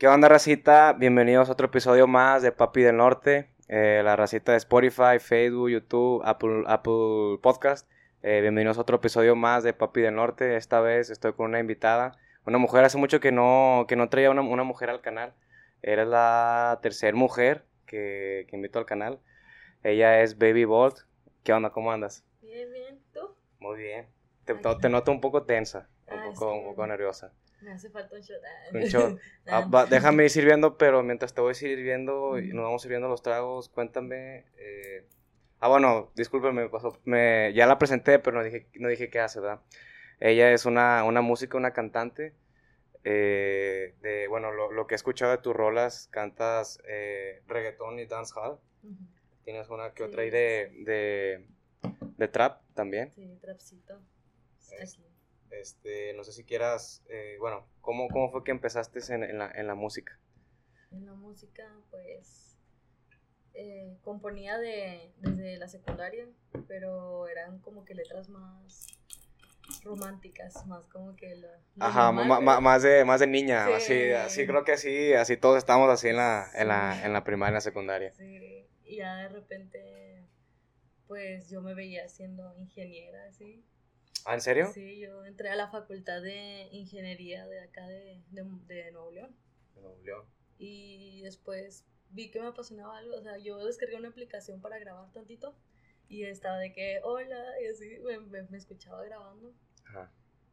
[0.00, 0.94] ¿Qué onda, racita?
[0.94, 3.50] Bienvenidos a otro episodio más de Papi del Norte.
[3.68, 7.86] Eh, la racita de Spotify, Facebook, YouTube, Apple, Apple Podcast.
[8.22, 10.56] Eh, bienvenidos a otro episodio más de Papi del Norte.
[10.56, 12.12] Esta vez estoy con una invitada.
[12.46, 15.34] Una mujer hace mucho que no, que no traía una, una mujer al canal.
[15.82, 19.18] Eres la tercera mujer que, que invito al canal.
[19.82, 21.00] Ella es Baby Bolt.
[21.44, 21.68] ¿Qué onda?
[21.70, 22.24] ¿Cómo andas?
[22.40, 22.98] Bien, bien.
[23.12, 23.20] ¿Tú?
[23.58, 24.06] Muy bien.
[24.46, 27.34] Te, noto un poco tensa, un, Ah, poco, que- un poco nerviosa.
[27.62, 28.40] Me hace falta un shot.
[28.44, 28.70] Ah.
[28.74, 29.18] Un shot.
[29.46, 33.22] Ah, va, déjame ir sirviendo, pero mientras te voy sirviendo y nos vamos sirviendo los
[33.22, 34.44] tragos, cuéntame.
[34.58, 35.04] eh,
[35.60, 36.98] Ah, bueno, discúlpeme, me pasó.
[37.04, 37.52] Me...
[37.54, 39.60] Ya la presenté, pero no dije, no dije qué hace, ¿verdad?
[40.20, 42.34] Ella es una, una música, una cantante.
[43.04, 48.06] eh, de, bueno, lo, lo que he escuchado de tus rolas, cantas eh, reggaetón y
[48.06, 48.58] dancehall.
[49.44, 51.46] Tienes una que Sí, otra ahí de, de,
[52.16, 53.10] de trap también.
[53.10, 54.00] Sí, trapcito.
[54.80, 55.04] Aquí.
[55.50, 59.50] Este, no sé si quieras, eh, bueno, ¿cómo, ¿cómo fue que empezaste en, en la,
[59.54, 60.18] en la música?
[60.92, 62.56] En la música, pues.
[63.54, 66.26] eh, componía de, desde la secundaria,
[66.68, 68.86] pero eran como que letras más
[69.82, 73.72] románticas, más como que lo, lo Ajá, normal, pero- más de, más de niña, Sí.
[73.72, 77.24] así, así creo que sí, así todos estábamos así en la, en la, en la
[77.24, 78.12] primaria, en la secundaria.
[78.14, 80.24] Sí, y ya de repente,
[81.06, 83.64] pues yo me veía siendo ingeniera, así.
[84.26, 84.70] ¿Ah, en serio?
[84.72, 89.36] Sí, yo entré a la facultad de ingeniería de acá de, de, de Nuevo León.
[89.74, 90.24] Nuevo León.
[90.58, 93.16] Y después vi que me apasionaba algo.
[93.16, 95.54] O sea, yo descargué una aplicación para grabar tantito.
[96.08, 99.54] Y estaba de que, hola, y así me, me- me escuchaba grabando.
[99.88, 100.10] Ajá.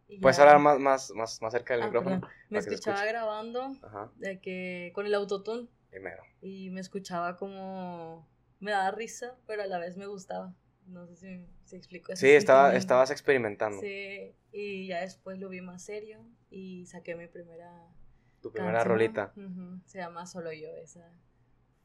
[0.07, 2.21] Y ¿Puedes ya- hablar más, más, más, más cerca del Ah, micrófono?
[2.21, 2.35] perdón.
[2.49, 5.67] Me escuchaba grabando Ajá, de que con el autotune.
[5.89, 6.23] primero.
[6.41, 8.29] Y me escuchaba como.
[8.59, 10.55] Me daba risa, pero a la vez me gustaba.
[10.85, 12.21] No sé si, si explico eso.
[12.21, 13.79] Sí, estaba, estabas experimentando.
[13.81, 17.87] Sí, y ya después lo vi más serio y saqué mi primera
[18.41, 18.91] Tu primera canción.
[18.93, 19.33] rolita.
[19.35, 21.11] Ujú, Se llama Solo yo, esa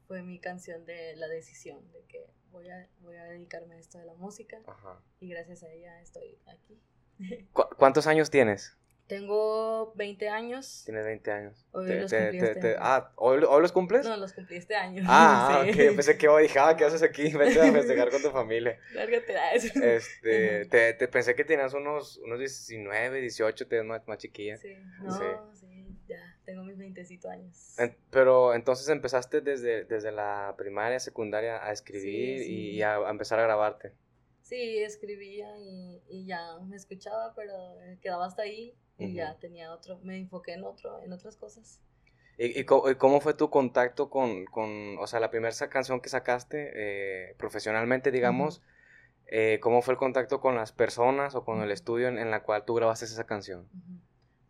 [0.07, 3.99] fue mi canción de la decisión de que voy a, voy a dedicarme a esto
[3.99, 5.01] de la música Ajá.
[5.21, 6.81] y gracias a ella estoy aquí.
[7.53, 8.77] ¿Cu- ¿Cuántos años tienes?
[9.13, 10.83] Tengo 20 años.
[10.87, 11.67] Tienes 20 años.
[11.73, 12.79] Hoy Te- los te- cumplí te- este te- año.
[12.81, 14.07] ah, ¿hoy, hoy los cumples?
[14.07, 15.03] No, los cumplí este año.
[15.07, 15.71] Ah, Sí.
[15.71, 17.25] ok, pensé que hoy dije, ah, ¿qué haces aquí?
[17.37, 18.79] Vete a festejar con tu familia.
[18.95, 19.69] Lárgate a eso.
[19.83, 24.57] Este, te, te pensé que tenías unos, unos 19, 18, te ves más, más chiquilla.
[24.57, 25.25] Sí, no, Sí.
[25.61, 25.97] sí.
[26.09, 27.79] ya, tengo mis 20 años.
[27.79, 32.71] En- pero entonces empezaste desde, desde la primaria, secundaria a escribir Sí, sí.
[32.77, 33.93] Y, a, a empezar a grabarte.
[34.41, 37.53] Sí, escribía y, y ya me escuchaba, pero
[37.83, 39.15] eh, quedaba hasta ahí y Ujú.
[39.17, 41.81] ya tenía otro, me enfoqué en otro, en otras cosas.
[42.39, 46.01] ¿Y, y co- y cómo fue tu contacto con, con, o sea, la primera canción
[46.01, 48.63] que sacaste eh, profesionalmente, digamos?
[49.27, 52.43] eh, ¿Cómo fue el contacto con las personas o con el estudio en, en la
[52.43, 53.69] cual tú grabaste esa canción?
[53.73, 54.01] Ujú.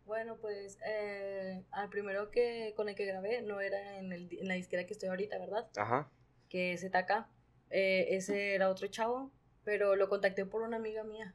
[0.05, 4.47] Bueno, pues eh, al primero que con el que grabé no era en, el, en
[4.47, 5.67] la disquera que estoy ahorita, ¿verdad?
[5.77, 6.09] Ajá.
[6.49, 7.27] Que es ZK.
[7.69, 9.31] Eh, ese era otro chavo,
[9.63, 11.33] pero lo contacté por una amiga mía.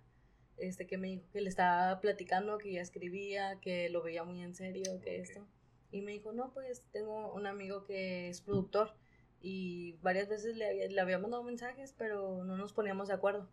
[0.58, 4.42] Este que me dijo que le estaba platicando, que ya escribía, que lo veía muy
[4.42, 5.46] en serio, que esto.
[5.91, 8.94] Y me dijo, no, pues tengo un amigo que es productor.
[9.41, 13.48] Y varias veces le había, le había mandado mensajes, pero no nos poníamos de acuerdo.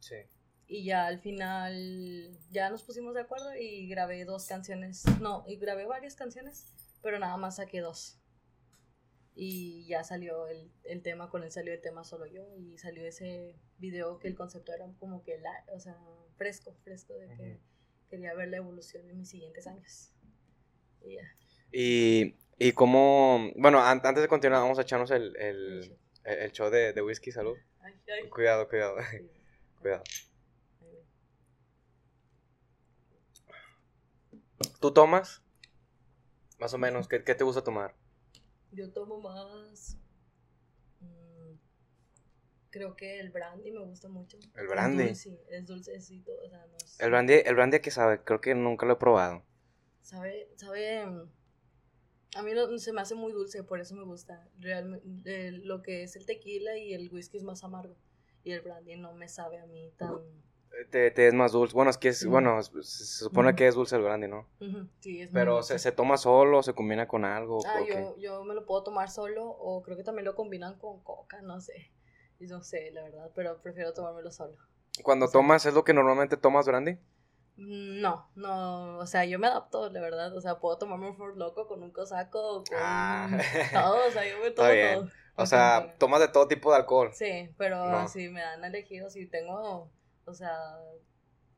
[0.00, 0.16] Sí.
[0.66, 5.04] Y ya al final ya nos pusimos de acuerdo y grabé dos canciones.
[5.20, 8.20] No, y grabé varias canciones, pero nada más saqué dos.
[9.34, 12.42] Y ya salió el, el tema, con él salió el tema solo yo.
[12.56, 15.96] Y salió ese video que el concepto era como que, la, o sea,
[16.38, 17.60] fresco, fresco, de que
[18.08, 20.12] quería ver la evolución en mis siguientes años.
[21.04, 21.22] Y ya.
[21.72, 26.52] Y, y cómo, bueno, an- antes de continuar, vamos a echarnos el, el, el- el
[26.52, 27.56] show de, de whisky, salud.
[27.80, 29.28] Ay, ay, Cuidado, cuidado, sí.
[29.80, 30.02] cuidado.
[34.80, 35.42] ¿Tú tomas?
[36.58, 37.94] Más o menos, ¿qué, qué te gusta tomar?
[38.72, 39.96] Yo tomo más.
[42.70, 44.38] Creo que el brandy me gusta mucho.
[44.54, 45.04] ¿El brandy?
[45.04, 47.04] Es dulce, es dulcecito, o sea, no sé.
[47.04, 49.42] El brandy, el brandy que sabe, creo que nunca lo he probado.
[50.02, 51.06] Sabe, sabe.
[51.06, 51.28] mm,
[52.36, 54.48] A mí no, se me hace muy dulce, por eso me gusta.
[54.60, 57.96] Realmente, lo que es el tequila y el whisky es más amargo.
[58.44, 60.16] Y el brandy no me sabe a mí tan.
[60.90, 61.74] Te, te es más dulce.
[61.74, 64.46] Bueno, es que es, bueno, se se supone que es dulce el brandy, ¿no?
[65.00, 65.74] Sí, es muy Pero dulce.
[65.74, 67.58] se, se toma solo, se combina con algo.
[67.66, 71.00] Ah, yo, yo me lo puedo tomar solo o creo que también lo combinan con
[71.02, 71.90] coca, no sé.
[72.40, 74.56] No sé, la verdad, pero prefiero tomármelo solo.
[75.02, 76.92] Cuando tomas, ¿es lo que normalmente tomas brandy?
[77.56, 80.36] Mm, No, no, o sea, yo me adapto, la verdad.
[80.36, 83.28] O sea, puedo tomarme un Ford Loco con un cosaco, con Ah.
[83.72, 84.94] todo, o sea, yo me tomo bien.
[85.00, 85.10] todo.
[85.40, 87.10] O sea, tomas de todo tipo de alcohol.
[87.12, 88.08] Sí, pero No.
[88.08, 89.90] si me dan a elegir, o si tengo,
[90.24, 90.76] o sea,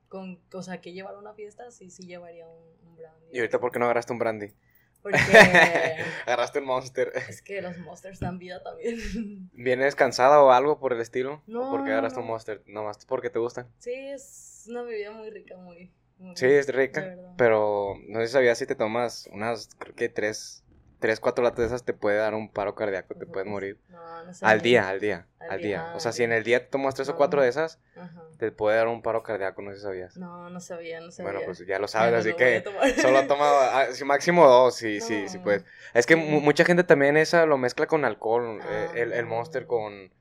[0.08, 3.26] con, o sea, que llevar a una fiesta, sí, sí llevaría un, un brandy.
[3.32, 4.52] ¿Y ahorita por qué no agarraste un brandy?
[5.02, 5.16] Porque
[6.26, 7.12] Agarraste un monster.
[7.28, 8.98] es que los monsters dan vida también.
[9.52, 11.42] ¿Vienes cansada o algo por el estilo?
[11.46, 12.22] No, ¿O porque agarraste no.
[12.24, 12.62] un monster?
[12.66, 13.68] Nomás porque te gustan.
[13.78, 15.90] Sí, es una bebida muy rica, muy.
[16.18, 17.16] muy Sí, es rica.
[17.38, 20.64] Pero no sé si sabías si te tomas unas, creo que tres,
[21.00, 23.78] tres, cuatro latas de esas te puede dar un paro cardíaco, te puedes morir.
[23.88, 24.44] No, no sé.
[24.46, 25.92] Al día, al día, Al al día, día.
[25.94, 27.18] O sea, si en el día te tomas tres o No.
[27.18, 28.22] cuatro de esas, Ajá.
[28.38, 30.16] te puede dar un paro cardíaco, no sé si sabías.
[30.16, 31.32] No, no sabía, no sabía.
[31.32, 32.62] Bueno, pues ya lo sabes, así lo que
[33.00, 33.44] solo toma
[33.80, 35.64] ah, máximo dos, sí, sí, sí, pues.
[35.94, 39.26] Es que mucha gente también esa lo mezcla con alcohol, eh, Ah, el, el.
[39.26, 40.12] Monster con...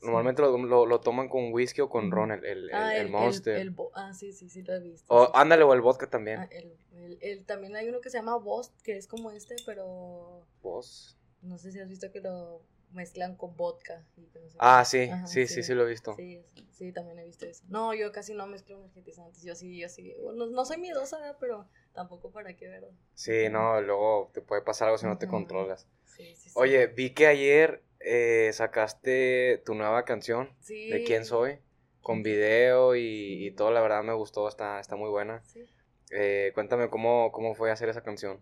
[0.00, 0.06] Sí.
[0.06, 3.58] Normalmente lo, lo, lo toman con whisky o con ron, el, el, Ah, el Monster.
[3.58, 5.04] el bo- ah, sí, sí, sí, lo he visto.
[5.14, 5.32] o sí.
[5.34, 6.40] ándale, o el vodka también.
[6.40, 9.56] Ah, el, el- el- también hay uno que se llama Boss, que es como este,
[9.66, 11.18] pero Vos.
[11.42, 12.62] no sé si has visto que lo
[12.92, 14.06] mezclan con vodka.
[14.16, 16.14] y que no sé Ah, sí, Ajá, sí, sí, sí lo he visto.
[16.16, 17.64] Sí, sí, sí, también he visto eso.
[17.68, 19.42] No, yo casi no mezclo energetizantes.
[19.42, 20.14] Yo sí, yo sí.
[20.34, 22.90] No, no soy miedosa, pero tampoco para qué, ¿verdad?
[23.14, 25.36] Sí, no, luego te puede pasar algo si no te Ujú.
[25.36, 25.86] controlas.
[26.04, 26.54] Sí, sí, sí.
[26.54, 30.90] Oye, vi que ayer eh, sacaste tu nueva canción Sí.
[30.90, 31.58] de Quién Soy,
[32.00, 35.42] con video y, y todo, la verdad me gustó, está, está muy buena.
[35.44, 35.64] Sí.
[36.10, 38.40] Eh, cuéntame cómo, cómo fue hacer esa canción.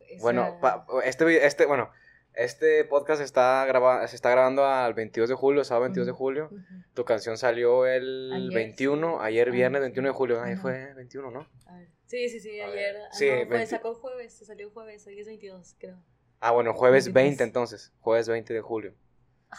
[0.00, 1.90] Esa- Bueno, pa- este, este, bueno,
[2.34, 6.50] este podcast está graba, se está grabando al 22 de julio, sábado 22 de julio.
[6.94, 9.24] Tu canción salió el Ayer, 21, sí.
[9.24, 9.82] ayer Ah, viernes sí.
[9.84, 10.42] 21 de julio.
[10.42, 11.48] Ahí fue 21, ¿no?
[11.66, 11.88] A ver.
[12.06, 12.96] Sí, sí, sí, ayer.
[12.96, 13.66] ah, Sí, no, fue, 20.
[13.66, 15.96] sacó jueves, se salió jueves, hoy es 22, creo.
[16.44, 17.14] Ah, bueno, jueves 22.
[17.38, 18.94] 20 entonces, jueves 20 de julio.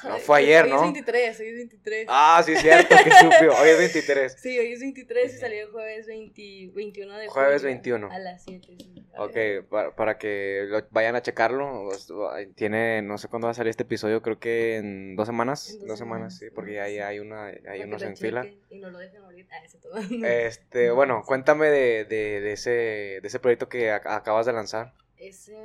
[0.05, 0.75] No, fue ayer, hoy ¿no?
[0.77, 2.05] es 23, hoy es 23.
[2.09, 3.53] Ah, sí, cierto, qué estúpido.
[3.61, 4.35] Hoy es 23.
[4.41, 8.11] Sí, hoy es 23 y salió jueves 20 21 de Jueves julio, 21.
[8.11, 9.05] A las 7, sí.
[9.15, 11.83] Ok, para, para que lo- vayan a checarlo.
[11.83, 12.11] os-
[12.55, 15.69] Tiene, no sé cuándo va a salir este episodio, creo que en dos semanas.
[15.69, 18.17] En dos, dos semanas, semanas, sí, porque ahí hay, una, hay Para que unos en
[18.17, 18.47] fila.
[18.71, 19.47] Y no lo dejen morir.
[19.51, 19.93] Ah, ese todo.
[20.25, 24.53] Este, No, bueno, cuéntame de, de, de ese, de ese proyecto que ac- acabas de
[24.53, 24.93] lanzar.
[25.17, 25.55] Ese,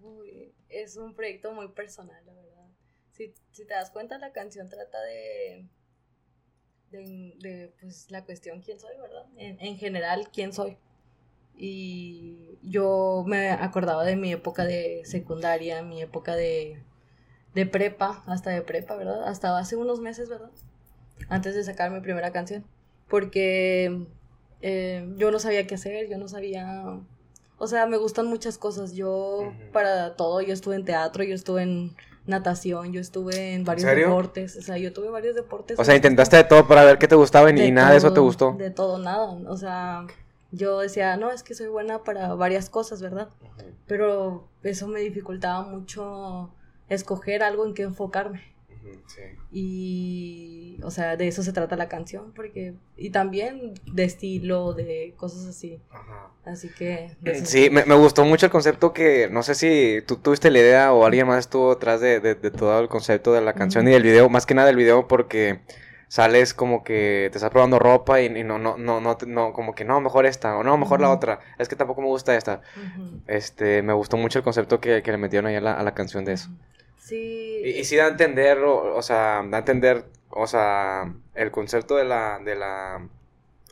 [0.00, 2.66] uy, es un proyecto muy personal, la verdad.
[3.12, 5.66] Si, si te das cuenta, la canción trata de,
[6.90, 9.26] de, pues, la cuestión quién soy, ¿verdad?
[9.36, 10.78] En, en general, quién soy.
[11.56, 16.80] Y yo me acordaba de mi época de secundaria, mi época de,
[17.54, 19.24] de prepa, hasta de prepa, ¿verdad?
[19.24, 20.50] Hasta hace unos meses, ¿verdad?
[21.28, 22.64] Antes de sacar mi primera canción.
[23.08, 24.06] Porque
[24.60, 27.00] eh, yo no sabía qué hacer, yo no sabía...
[27.58, 28.94] O sea, me gustan muchas cosas.
[28.94, 31.96] Yo, para todo, yo estuve en teatro, yo estuve en
[32.26, 34.56] natación, yo estuve en varios deportes.
[34.56, 35.78] O sea, yo tuve varios deportes.
[35.78, 38.12] O sea, intentaste de todo para ver qué te gustaba y, De nada de eso
[38.12, 38.52] te gustó.
[38.52, 39.26] De todo, nada.
[39.48, 40.06] O sea,
[40.52, 43.28] yo decía, no, es que soy buena para varias cosas, ¿verdad?
[43.86, 46.50] Pero eso me dificultaba mucho
[46.88, 48.42] escoger algo en que enfocarme.
[49.06, 49.22] Sí.
[49.50, 55.14] Y, o sea, de eso se trata la canción, porque, y también de estilo, de
[55.16, 55.80] cosas así.
[55.90, 56.30] Ajá.
[56.44, 57.10] Así que...
[57.24, 60.58] se Sí, me, me gustó mucho el concepto que, no sé si tú tuviste la
[60.60, 63.86] idea o alguien más estuvo detrás de, de- de todo el concepto de la canción
[63.88, 65.60] y del video, más que nada del video porque
[66.08, 69.52] sales como que te estás probando ropa y, y no, no, no, no, te- no,
[69.52, 71.16] como que no, mejor esta o no, mejor la Ujú.
[71.16, 72.62] otra, es que tampoco me gusta esta.
[73.26, 75.92] Este, me gustó mucho el concepto que, que le metieron ahí a la, a la
[75.94, 76.48] canción de eso.
[77.08, 77.62] Sí.
[77.64, 81.50] Y, y sí da a entender, o, o sea, da a entender, o sea, el
[81.50, 83.08] concepto de la, de la,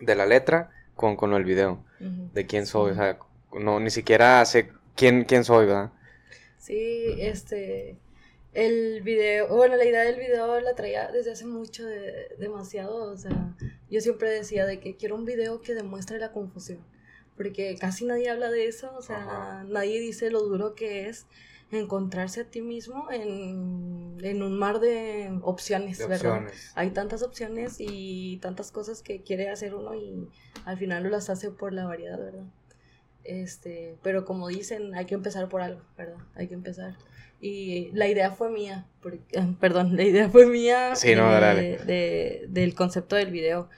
[0.01, 3.19] de la letra con, con el video, de quién soy, o sea,
[3.53, 5.93] no, ni siquiera sé quién, quién soy, ¿verdad?
[6.59, 7.97] Sí, este,
[8.55, 13.17] el video, bueno, la idea del video la traía desde hace mucho, de- demasiado, o
[13.17, 13.55] sea,
[13.91, 16.79] yo siempre decía de que quiero un video que demuestre la confusión,
[17.37, 19.65] porque casi nadie habla de eso, o sea, Ajá.
[19.69, 21.27] nadie dice lo duro que es
[21.73, 26.33] encontrarse a ti mismo en, en un mar de opciones, De ¿verdad?
[26.39, 26.73] opciones.
[26.77, 30.29] Hay tantas opciones y tantas cosas que quiere hacer uno y
[30.65, 32.45] al final no las hace por la variedad, ¿verdad?
[33.25, 36.19] Este, pero como dicen, hay que empezar por algo, ¿verdad?
[36.37, 36.97] Hay que empezar.
[37.41, 42.45] Y la idea fue mía, porque- ah, perdón, la idea fue mía Sí, no, de-
[42.49, 43.69] del concepto del video.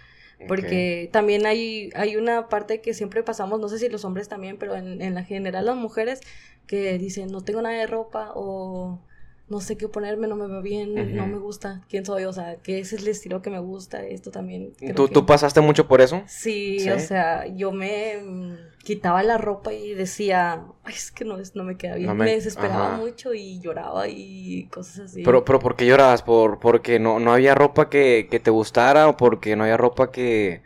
[0.47, 4.57] Porque también hay, hay una parte que siempre pasamos, no sé si los hombres también,
[4.57, 6.21] pero en, en la general las mujeres
[6.69, 9.01] que dicen no tengo nada de ropa o
[9.49, 12.57] no sé qué ponerme, no me veo bien, no me gusta quién soy, o sea,
[12.63, 14.75] que ese es el estilo que me gusta, esto también.
[14.79, 16.23] creo ¿Tú, que- ¿Tú pasaste mucho por eso?
[16.27, 16.91] Sí, ¿Sí?
[16.91, 21.55] o sea, yo me mm, quitaba la ropa y decía, ay, es que no, es-
[21.57, 22.09] no me queda bien.
[22.09, 22.97] No me, me- desesperaba ajá.
[22.99, 25.23] mucho y lloraba y cosas así.
[25.25, 26.23] Pero, pero ¿por qué llorabas?
[26.23, 30.11] ¿Por, ¿Porque no, no había ropa que, que te gustara o porque no había ropa
[30.13, 30.63] que,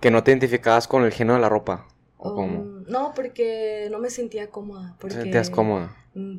[0.00, 1.86] que no te identificabas con el género de la ropa?
[2.26, 2.58] ¿O cómo?
[2.60, 4.92] Um, no, porque no me sentía cómoda.
[4.94, 5.96] ¿Te Porque sentías cómoda?
[6.14, 6.36] mm,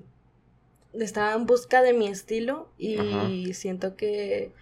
[0.93, 3.29] Estaba en busca de mi estilo y Ajá.
[3.53, 4.53] siento que,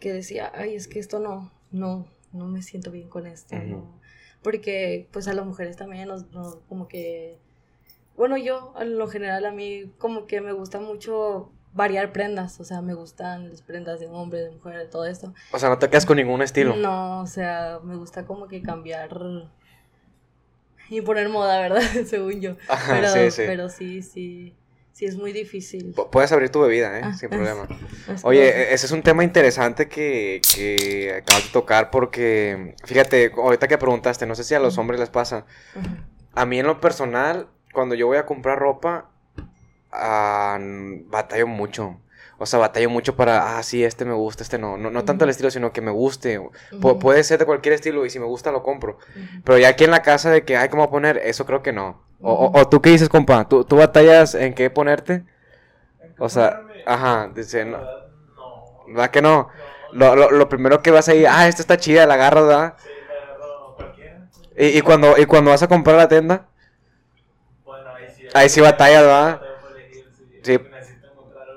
[0.00, 3.56] que decía, ay, es que esto no, no, no me siento bien con esto.
[3.56, 3.66] Ujú.
[3.66, 4.00] no".
[4.42, 7.38] Porque pues a las mujeres también nos, nos- como que
[8.16, 12.64] bueno, yo, en lo general, a mí como que me gusta mucho variar prendas, o
[12.64, 15.32] sea, me gustan las prendas de hombre, de mujer, de todo esto.
[15.52, 16.74] O sea, no te quedas con ningún estilo.
[16.74, 19.16] No, o sea, me gusta como que cambiar
[20.90, 21.82] y poner moda, ¿verdad?
[22.06, 22.56] Según yo.
[22.68, 23.42] Ajá, Pero sí, sí.
[23.46, 24.56] pero sí, sí,
[24.92, 25.94] sí es muy difícil.
[25.94, 27.02] Pu- Puedes abrir tu bebida, ¿eh?
[27.04, 27.66] Ah, Sin problema.
[28.08, 33.32] es Oye, e- ese es un tema interesante que, que acabas de tocar porque, fíjate,
[33.36, 35.44] ahorita que preguntaste, no sé si a los hombres les pasa.
[36.34, 39.10] A mí en lo personal, cuando yo voy a comprar ropa,
[39.92, 40.58] ah,
[41.06, 42.00] batallo mucho.
[42.38, 44.76] O sea, batallo mucho para, ah, sí, este me gusta, este no.
[44.78, 46.40] No, no tanto el estilo, sino que me guste.
[47.00, 48.98] Puede ser de cualquier estilo y si me gusta lo compro.
[49.44, 51.18] Pero ya aquí en la casa de que, ay, ¿cómo poner?
[51.18, 52.00] Eso creo que no.
[52.20, 55.24] O, o- o tú qué dices, compa, ¿Tú, ¿tú batallas en qué ponerte?
[56.18, 57.78] O sea, ajá, dice, no.
[58.86, 59.48] ¿verdad que no?
[59.92, 62.74] Lo, lo, lo primero que vas ahí, ah, esta está chida, la agarras, ¿verdad?
[62.78, 64.28] Sí, me agarro cualquiera.
[64.56, 66.48] Y, y cuando, y cuando vas a comprar la tienda,
[67.64, 68.22] Bueno, ahí sí.
[68.34, 69.32] Ahí sí batallas, ¿verdad?
[69.40, 70.40] Batalla por elegir, sí.
[70.42, 70.58] Sí.
[70.58, 71.48] Necesito encontrar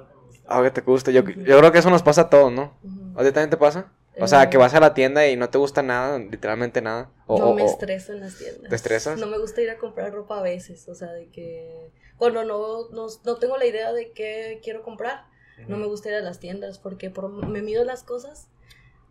[0.51, 0.63] algo que me guste.
[0.63, 1.13] algo que te guste.
[1.13, 2.73] Yo, yo creo que eso nos pasa a todos, ¿no?
[3.15, 3.91] ¿A ti también te pasa?
[4.19, 7.09] O sea, Eh, que vas a la tienda y no te gusta nada, literalmente nada.
[7.27, 8.69] O, no o- me o- estreso en las tiendas.
[8.69, 9.19] ¿Te estresas?
[9.19, 12.89] No me gusta ir a comprar ropa a veces, o sea, de que cuando no,
[12.91, 15.25] no, no tengo la idea de qué quiero comprar,
[15.67, 18.49] no me gusta ir a las tiendas porque por, me mido las cosas,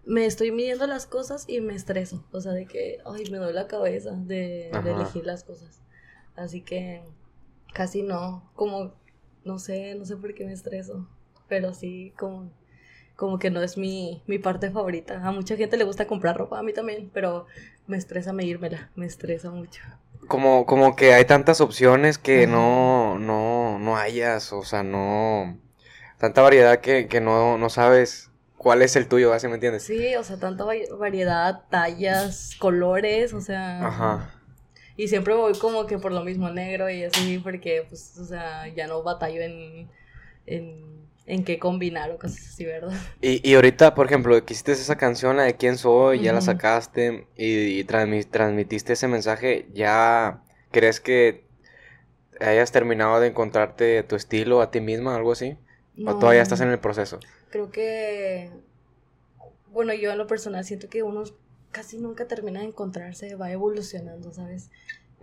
[0.05, 3.53] me estoy midiendo las cosas y me estreso, o sea, de que, ay, me duele
[3.53, 5.81] la cabeza de, elegir las cosas.
[6.37, 7.03] Así que
[7.75, 8.95] casi no, como,
[9.45, 11.09] no sé, no sé por qué me estreso,
[11.51, 12.51] pero sí, como,
[13.17, 15.23] como que no es mi, mi parte favorita.
[15.27, 17.47] A mucha gente le gusta comprar ropa, a mí también, pero
[17.89, 19.83] me estresa medírmela, me estresa mucho.
[20.29, 25.59] Como, como que hay tantas opciones que no, no, no hayas, o sea, no...
[26.19, 29.83] Tanta variedad que, que no, no sabes cuál es el tuyo, ¿así me entiendes?
[29.85, 33.87] Sí, o sea, tanta va- variedad, tallas, colores, o sea.
[33.87, 34.31] Ajá.
[34.97, 38.69] Y siempre voy como que por lo mismo negro y así, porque, pues, o sea,
[38.69, 39.89] ya no batallo en,
[40.47, 41.00] en,
[41.31, 42.93] en qué combinar o cosas así, ¿verdad?
[43.21, 46.41] Y, y ahorita, por ejemplo, que hiciste esa canción, la de quién soy, ya la
[46.41, 51.45] sacaste y, y transmi- transmitiste ese mensaje, ¿ya crees que
[52.41, 55.59] hayas terminado de encontrarte tu estilo a ti misma, algo así?
[56.07, 57.19] ¿O todavía estás en el proceso?
[57.51, 58.51] Creo que,
[59.73, 61.23] bueno, yo en lo personal siento que uno
[61.71, 64.71] casi nunca termina de encontrarse, va evolucionando, ¿sabes?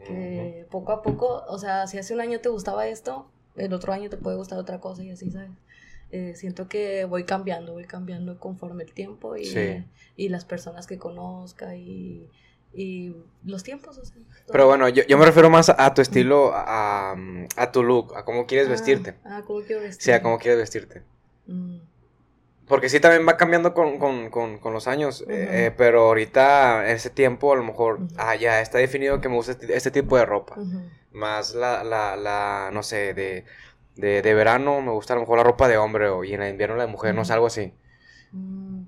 [0.05, 3.93] Que poco a poco, o sea, si hace un año te gustaba esto, el otro
[3.93, 5.51] año te puede gustar otra cosa y así, ¿sabes?
[6.11, 9.83] Eh, siento que voy cambiando, voy cambiando conforme el tiempo y, Sí.
[10.15, 12.29] y las personas que conozca y,
[12.73, 14.15] y los tiempos, o sea.
[14.49, 17.15] Pero bueno, yo, yo me refiero más a, tu estilo, a,
[17.57, 19.15] a tu look, a cómo quieres Ah, vestirte.
[19.25, 20.03] Ah, ¿cómo quiero vestir?
[20.03, 21.03] Sí, a cómo quieres vestirte.
[21.47, 21.79] Mm,
[22.67, 26.89] Porque sí también va cambiando con, con, con, con los años, eh, eh, pero ahorita,
[26.89, 29.91] en ese tiempo, a lo mejor, ah, ya está definido que me gusta este, este
[29.91, 30.55] tipo de ropa.
[31.13, 33.45] Más la, la, la, no sé, de,
[33.97, 36.41] de, de verano me gusta a lo mejor la ropa de hombre o, y en
[36.41, 37.73] el invierno la de mujer, no sé, algo así.
[38.31, 38.83] Mm,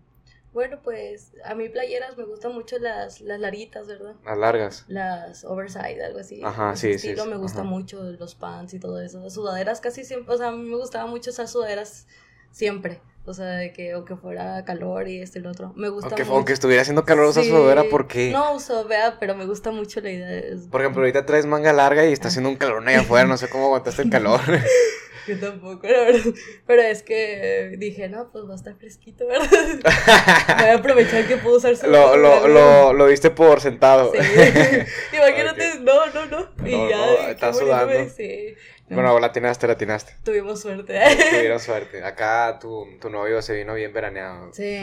[0.54, 4.16] Bueno, pues a mí playeras me gustan mucho las, las larguitas, ¿verdad?
[4.24, 4.86] Las largas.
[4.88, 6.42] Las oversize, algo así.
[6.44, 7.70] Ajá, sí, sí, estilo sí, me gusta ajá.
[7.70, 9.20] mucho, los pants y todo eso.
[9.22, 12.08] Las sudaderas casi siempre, o sea, a mí me gustaba mucho esas sudaderas
[12.52, 13.02] siempre.
[13.30, 15.72] O sea, de que, o que fuera calor y esto y lo otro.
[15.76, 16.36] Me gusta Aunque, mucho.
[16.36, 17.50] aunque estuviera haciendo calor esa Sí.
[17.50, 20.28] sudadera, porque, No uso, vea, pero me gusta mucho la idea.
[20.28, 23.38] de- por ejemplo, ahorita traes manga larga y está haciendo un calor allá afuera, no
[23.38, 24.40] sé cómo aguantaste el calor.
[25.28, 26.34] Yo tampoco, la verdad.
[26.66, 29.48] Pero es que dije, no, pues va a estar fresquito, ¿verdad?
[30.58, 34.12] Voy a aprovechar que puedo usar su lo, lo, lo, lo diste por sentado.
[34.12, 34.18] Sí.
[35.16, 36.68] Imagínate, no, no, no.
[36.68, 38.10] Y No, ya, no, bonito, sudando.
[38.10, 38.56] Sí.
[38.90, 40.14] Bueno, latinaste, latinaste.
[40.24, 41.00] Tuvimos suerte.
[41.30, 42.04] Tuvieron suerte.
[42.04, 44.52] Acá tu, tu novio se vino bien veraneado.
[44.54, 44.78] Sí.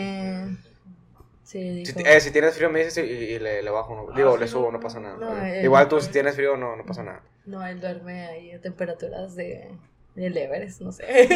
[1.45, 4.17] Sí, Si, eh, si tienes frío me dices y, y le, le bajo, no- Ah,
[4.17, 5.17] digo, sí, le subo, no, no pasa nada.
[5.17, 7.23] no, Igual tú si tienes frío no, no pasa nada.
[7.45, 9.69] No, él duerme ahí a temperaturas de,
[10.17, 11.05] del Everest, no sé.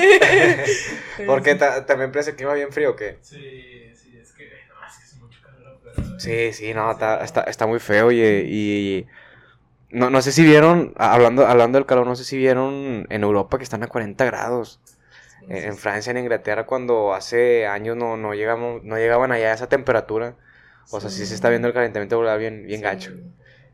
[1.16, 1.58] Pero Porque sí.
[1.60, 3.18] ta- también parece el clima bien frío, ¿o qué?
[3.22, 3.38] Sí,
[3.94, 6.14] sí, es que, no, es que es mucho calor afuera.
[6.18, 9.06] Sí, sí, no, está, está, está muy feo y, y
[9.90, 13.58] no, no sé si vieron, hablando, hablando del calor, no sé si vieron en Europa
[13.58, 14.80] que están a 40 grados.
[15.38, 15.78] Sí, En, sí, en sí.
[15.78, 20.36] Francia, en Inglaterra, cuando hace años no, no, llegamos, no llegaban allá a esa temperatura.
[20.90, 22.84] O sea, sí se está viendo el calentamiento global bien, bien Sí.
[22.84, 23.12] gacho.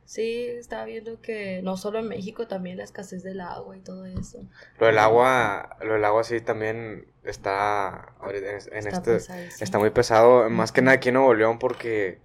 [0.04, 4.06] Sí, estaba viendo que no solo en México, también la escasez del agua y todo
[4.06, 4.38] eso.
[4.78, 9.16] Lo del agua, lo del agua sí también está, en, en Está este,
[9.60, 12.20] está muy pesado, más que nada aquí en Nuevo León porque,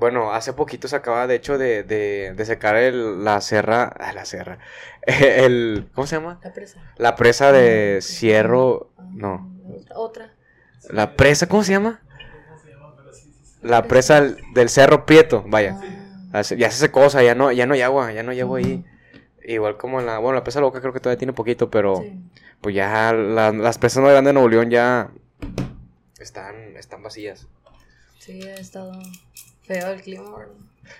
[0.00, 4.12] bueno, hace poquito se acaba de hecho de, de, de secar el, la serra, ah,
[4.12, 4.58] la serra,
[5.02, 6.40] el, ¿cómo se llama?
[6.42, 6.80] La presa.
[6.96, 8.02] La presa de Ah.
[8.02, 9.48] Cierro, Ah, no,
[9.94, 10.32] Otra.
[10.88, 12.00] la presa, ¿cómo se llama?
[12.48, 12.94] ¿Cómo se llama?
[12.96, 13.58] Pero sí, sí, sí.
[13.62, 14.20] La presa
[14.54, 15.78] del, Cerro Prieto, vaya.
[16.32, 18.30] Ah, Hace- Ya se secó, o sea, ya no, ya no hay agua, ya no
[18.30, 18.84] hay agua ahí.
[19.44, 22.20] Igual como en la, bueno, la presa loca creo que todavía tiene poquito, pero Sí.
[22.60, 25.10] pues ya la- las presas más grandes de Nuevo León ya
[26.20, 27.46] están, están vacías.
[28.18, 28.92] Sí, ha estado
[29.70, 30.24] feo el clima.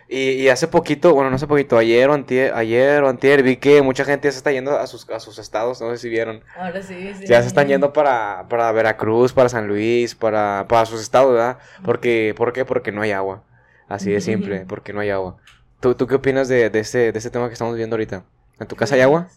[0.09, 3.57] Y, y hace poquito, bueno, no hace poquito, ayer o antier, ayer o antier, vi
[3.57, 6.09] que mucha gente ya se está yendo a sus, a sus estados, no sé si
[6.09, 6.43] vieron.
[6.57, 7.27] Ahora sí, sí.
[7.27, 11.59] Ya se están yendo para, para Veracruz, para San Luis, para, para sus estados, ¿verdad?
[11.85, 12.65] Porque, ¿Por qué?
[12.65, 13.43] Porque no hay agua.
[13.89, 15.39] Así de simple, porque no hay agua.
[15.81, 18.25] ¿Tú, tú qué opinas de, de, este, de este tema que estamos viendo ahorita?
[18.61, 19.29] ¿En tu casa hay agua?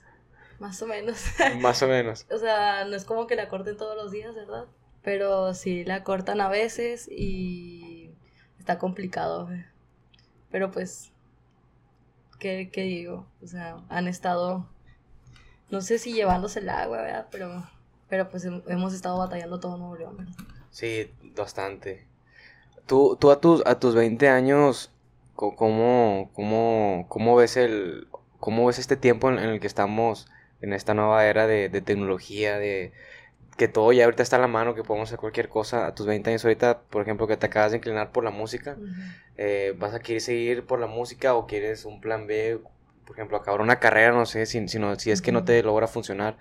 [0.60, 1.25] Más o menos.
[1.60, 2.28] Más o menos.
[2.30, 4.66] o sea, no es como que la corten todos los días, ¿verdad?
[5.02, 7.92] Pero sí la cortan a veces y
[8.63, 9.50] está complicado.
[10.50, 11.12] Pero pues,
[12.39, 13.25] ¿qué, qué digo?
[13.43, 14.65] O sea, han estado,
[15.70, 17.27] no sé si llevándose el agua, ¿verdad?
[17.29, 17.63] Pero,
[18.08, 20.34] pero pues hem- hemos estado batallando todo Nuevo León, ¿verdad?
[20.72, 22.05] Sí, bastante.
[22.88, 24.91] Tú, tú a tus, a tus 20 años,
[25.36, 28.08] ¿cómo, cómo, cómo ves el,
[28.39, 30.27] cómo ves este tiempo en, el que estamos
[30.62, 32.93] en esta nueva era de tecnología, de
[33.57, 35.88] que todo ya ahorita está a la mano, que podemos hacer cualquier cosa?
[35.88, 38.79] A tus 20 años ahorita, por ejemplo, que te acabas de inclinar por la música,
[39.38, 42.60] eh, ¿vas a querer seguir por la música o quieres un plan B?
[43.05, 45.62] Por ejemplo, acabar una carrera, no sé, si, si, no- si es que no te
[45.63, 46.38] logra funcionar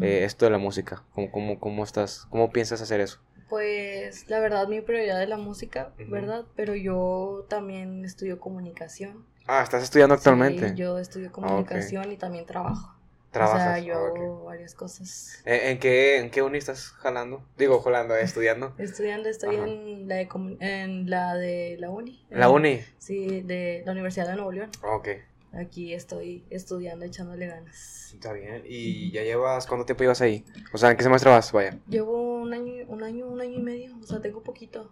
[0.00, 1.02] eh, esto de la música.
[1.14, 3.20] ¿Cómo, cómo, cómo estás, cómo piensas hacer eso?
[3.48, 5.92] Pues la verdad mi prioridad es la música.
[6.08, 6.44] ¿verdad?
[6.56, 9.24] Pero yo también estudio comunicación.
[9.46, 10.68] Ah, ¿estás estudiando actualmente?
[10.68, 12.90] Sí, yo estudio comunicación y también trabajo.
[13.32, 13.60] ¿Trabajas?
[13.60, 15.42] O sea, yo hago varias cosas.
[15.46, 17.42] ¿En, en qué, ¿En qué uni estás jalando?
[17.56, 18.74] Digo, jalando, estudiando.
[18.78, 19.66] Estudiando, estoy Ajá.
[19.66, 20.28] en la, de,
[20.60, 22.24] en la de la uni.
[22.30, 22.80] ¿En la En- uni?
[22.98, 24.70] Sí, de la Universidad de Nuevo León.
[24.82, 25.08] Ok,
[25.54, 28.10] Aquí estoy estudiando, echándole ganas.
[28.14, 28.62] está bien.
[28.66, 30.44] ¿Y ya llevas, cuánto tiempo llevas ahí?
[30.72, 31.52] O sea, ¿en qué semestre vas?
[31.52, 31.78] Vaya.
[31.88, 33.94] Llevo un año, un año, un año y medio.
[34.02, 34.90] O sea, tengo poquito.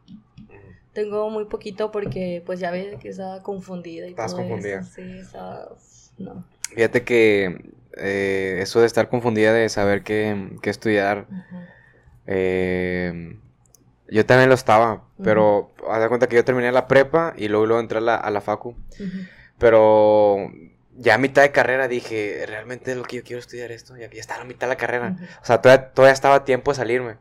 [0.92, 4.80] Tengo muy poquito porque pues ya ves que estaba confundida y Estás todo confundida.
[4.80, 4.90] eso.
[4.97, 5.76] Sí, estaba...
[6.18, 6.44] No.
[6.75, 11.26] Fíjate que eh, eso de estar confundida de saber qué, qué estudiar,
[12.26, 13.36] eh,
[14.08, 17.67] yo también lo estaba, pero haz de cuenta que yo terminé la prepa y luego,
[17.67, 18.76] luego entré a la, a la facu.
[19.58, 20.50] Pero
[20.97, 23.97] ya a mitad de carrera dije, realmente es lo que yo quiero estudiar esto.
[23.97, 25.17] Ya, ya está a la mitad de la carrera.
[25.43, 27.17] O sea, todavía, todavía estaba a tiempo de salirme.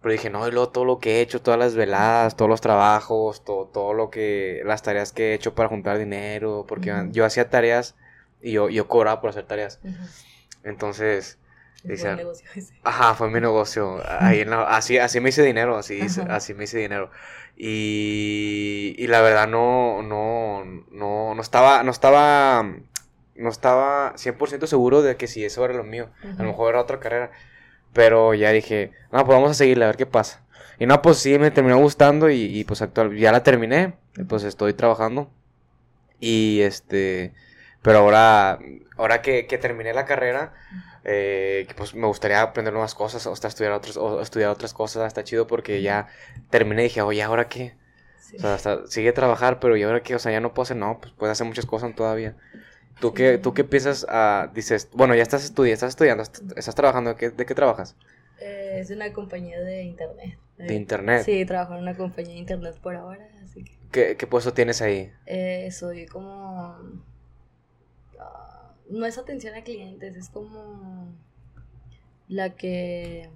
[0.00, 2.60] Pero dije, no, y luego todo lo que he hecho, todas las veladas, todos los
[2.60, 7.24] trabajos, todo, todo lo que, las tareas que he hecho para juntar dinero, porque yo
[7.24, 7.94] hacía tareas
[8.42, 9.80] y yo, yo cobraba por hacer tareas.
[9.84, 9.94] Ujú.
[10.64, 11.38] Entonces,
[11.82, 12.74] Es Dice- buen negocio ese.
[12.84, 14.02] ajá, fue mi negocio.
[14.06, 17.10] Ahí en la- así, así me hice dinero, así, hice- así me hice dinero.
[17.56, 22.62] Y, y la verdad no, no, no, no estaba, no estaba,
[23.34, 26.10] no estaba 100% seguro de que si eso era lo mío.
[26.22, 26.42] A Ujú.
[26.42, 27.30] lo mejor era otra carrera.
[27.94, 30.44] Pero ya dije, no, pues vamos a seguirle a ver qué pasa.
[30.78, 33.94] Y no, pues sí, me terminó gustando y, y, pues actual, ya la terminé.
[34.28, 35.30] Pues estoy trabajando.
[36.20, 37.32] Y este,
[37.82, 38.58] pero ahora,
[38.96, 40.52] ahora que, que terminé la carrera,
[41.04, 45.06] eh, pues me gustaría aprender nuevas cosas o hasta estudiar otras, o estudiar otras cosas.
[45.08, 46.08] Está chido porque ya
[46.50, 47.74] terminé y dije, oye, ¿ahora qué?
[48.18, 48.36] Sí.
[48.36, 50.14] O sea, hasta sigue trabajar, pero ¿y ahora qué?
[50.14, 52.36] O sea, ya no puedo hacer, no, pues puedes hacer muchas cosas todavía.
[53.00, 54.06] ¿Tú qué, tú qué piensas?
[54.08, 57.54] ah, dices, bueno, ya estás estudiando, estás estudiando, est- estás trabajando, ¿de qué, de qué
[57.54, 57.96] trabajas?
[58.40, 60.38] Eh, es una compañía de internet.
[60.58, 61.24] De internet.
[61.24, 64.82] Sí, trabajo en una compañía de internet por ahora, así que ¿Qué, qué puesto tienes
[64.82, 65.12] ahí?
[65.26, 66.76] eh, soy como...
[68.90, 71.08] no es atención a clientes, es como
[72.28, 73.28] la que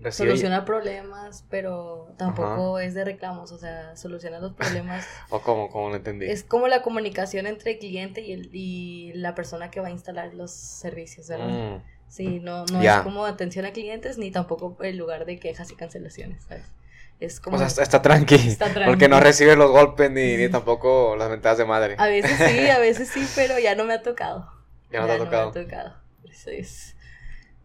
[0.00, 5.06] Recibe- soluciona problemas, pero tampoco es de reclamos, o sea, soluciona los problemas.
[5.30, 5.68] ¿O cómo?
[5.70, 6.26] ¿Cómo lo entendí?
[6.26, 9.90] es como la comunicación entre el cliente y, el, y la persona que va a
[9.90, 11.48] instalar los servicios, ¿verdad?
[11.48, 15.70] Mm, Sí, no, no es como atención a clientes ni tampoco el lugar de quejas
[15.70, 16.64] y cancelaciones, ¿sabes?
[17.20, 17.56] Es como...
[17.56, 18.34] O sea, está, está tranqui.
[18.48, 21.96] Está Porque no recibe los golpes ni, ni tampoco las mentadas de madre.
[21.98, 24.50] A veces sí, a veces sí, pero ya no me ha tocado.
[24.90, 25.52] Ya no te ha tocado.
[25.54, 25.94] me ha tocado.
[26.24, 26.96] Eso es...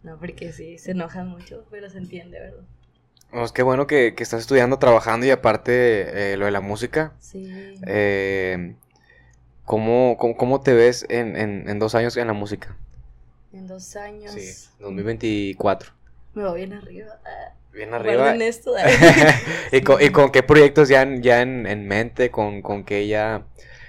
[0.04, 2.64] No, porque sí, se enojan mucho, pero se entiende, ¿verdad?
[3.32, 7.14] Pues qué bueno que, que estás estudiando, trabajando y aparte eh, lo de la música.
[7.20, 7.76] Sí.
[7.88, 8.76] Eh,
[9.66, 12.76] ¿cómo, cómo, cómo te ves en, en, en dos años en la música?
[13.54, 15.92] En dos años Sí, 2024.
[16.34, 17.20] me voy bien arriba.
[17.72, 18.36] Bien arriba.
[18.36, 18.76] esto.
[19.72, 22.30] ¿Y, con, ¿Y con qué proyectos ya en, ya en mente?
[22.32, 23.46] ¿Con, ¿Con qué ya...?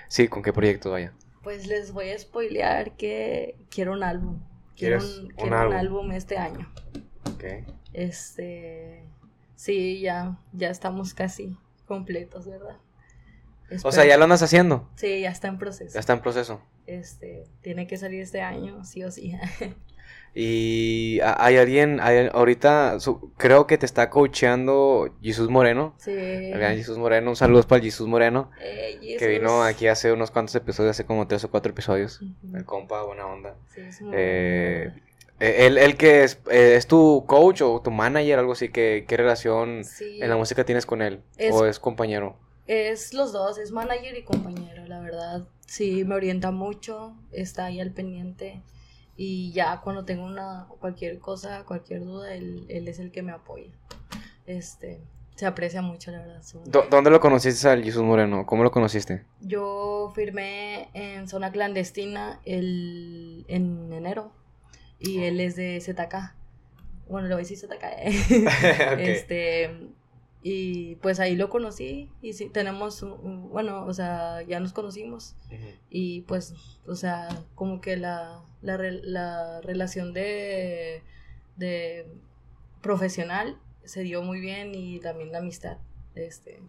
[0.08, 1.12] Sí, ¿con qué proyectos vaya?
[1.44, 4.40] Pues les voy a spoilear que quiero un álbum.
[4.76, 5.72] Quiero, ¿Quieres un, un quiero álbum?
[5.74, 6.72] un álbum este año.
[7.30, 7.44] Ok.
[7.92, 9.04] Este,
[9.54, 12.78] sí, ya, ya estamos casi completos, ¿verdad?
[13.82, 14.88] O sea, ya lo andas haciendo.
[14.96, 15.94] Sí, ya está en proceso.
[15.94, 16.60] Ya está en proceso.
[16.86, 19.34] Este, tiene que salir este año, sí o sí.
[20.34, 25.94] Y hay alguien, hay- ahorita su- creo que te está coacheando Jesús Moreno.
[25.98, 26.10] Sí.
[26.12, 28.50] El Jesús Moreno, un saludo para el Jesús Moreno.
[28.60, 32.20] Eh, Que vino aquí hace unos cuantos episodios, hace como tres o cuatro episodios.
[32.52, 33.54] El compa, buena onda.
[33.72, 34.92] Sí, es muy Eh,
[35.38, 39.04] eh, él, él que es, eh, es tu coach o tu manager, algo así, que,
[39.06, 41.20] ¿qué relación Sí, en la música tienes con él?
[41.38, 42.36] Es- ¿O es compañero?
[42.66, 45.44] Es los dos, es manager y compañero, la verdad.
[45.66, 48.62] Sí, me orienta mucho, está ahí al pendiente.
[49.16, 53.32] Y ya cuando tengo una cualquier cosa, cualquier duda, él, él es el que me
[53.32, 53.70] apoya.
[54.46, 55.00] Este,
[55.36, 56.42] se aprecia mucho, la verdad.
[56.42, 58.44] su- ¿Dó- ¿Dónde lo conociste al Jesús Moreno?
[58.46, 59.24] ¿Cómo lo conociste?
[59.40, 64.32] Yo firmé en zona clandestina el, en enero
[64.98, 66.34] y él es de ZK.
[67.08, 67.84] Bueno, le voy a decir ZK.
[68.98, 69.88] Este,
[70.42, 73.04] y pues ahí lo conocí y sí, tenemos,
[73.50, 75.36] bueno, o sea, ya nos conocimos
[75.88, 76.52] y pues,
[76.86, 81.02] o sea, como que la, la, la relación de,
[81.56, 82.06] de
[82.82, 85.78] profesional se dio muy bien y también la amistad.
[86.14, 86.60] Este,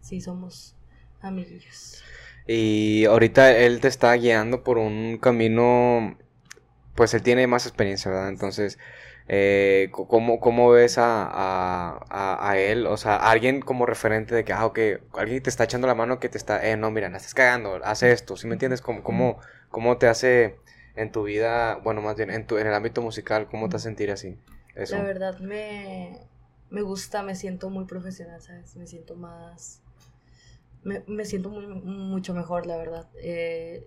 [0.00, 0.74] sí, somos
[1.20, 2.02] amiguillos.
[2.46, 6.16] Y ahorita él te está guiando por un camino,
[6.94, 8.28] pues él tiene más experiencia, ¿verdad?
[8.30, 8.78] Entonces,
[9.28, 12.86] eh, ¿cómo, cómo ves a, a, a- él?
[12.86, 14.78] O sea, alguien como referente de que, ah, ok,
[15.14, 17.80] alguien te está echando la mano que te está, eh, no, mira, la estás cagando,
[17.84, 18.82] haz esto, ¿sí me entiendes?
[18.82, 19.38] ¿Cómo, cómo,
[19.70, 20.56] cómo te hace
[20.96, 24.10] en tu vida, bueno, más bien en, tu, en el ámbito musical, cómo te sentir
[24.10, 24.36] así?
[24.74, 24.96] Eso.
[24.96, 26.20] La verdad me,
[26.70, 28.76] me gusta, me siento muy profesional, ¿sabes?
[28.76, 29.80] Me siento más...
[30.82, 33.08] Me, me siento muy, mucho mejor, la verdad.
[33.16, 33.86] Eh,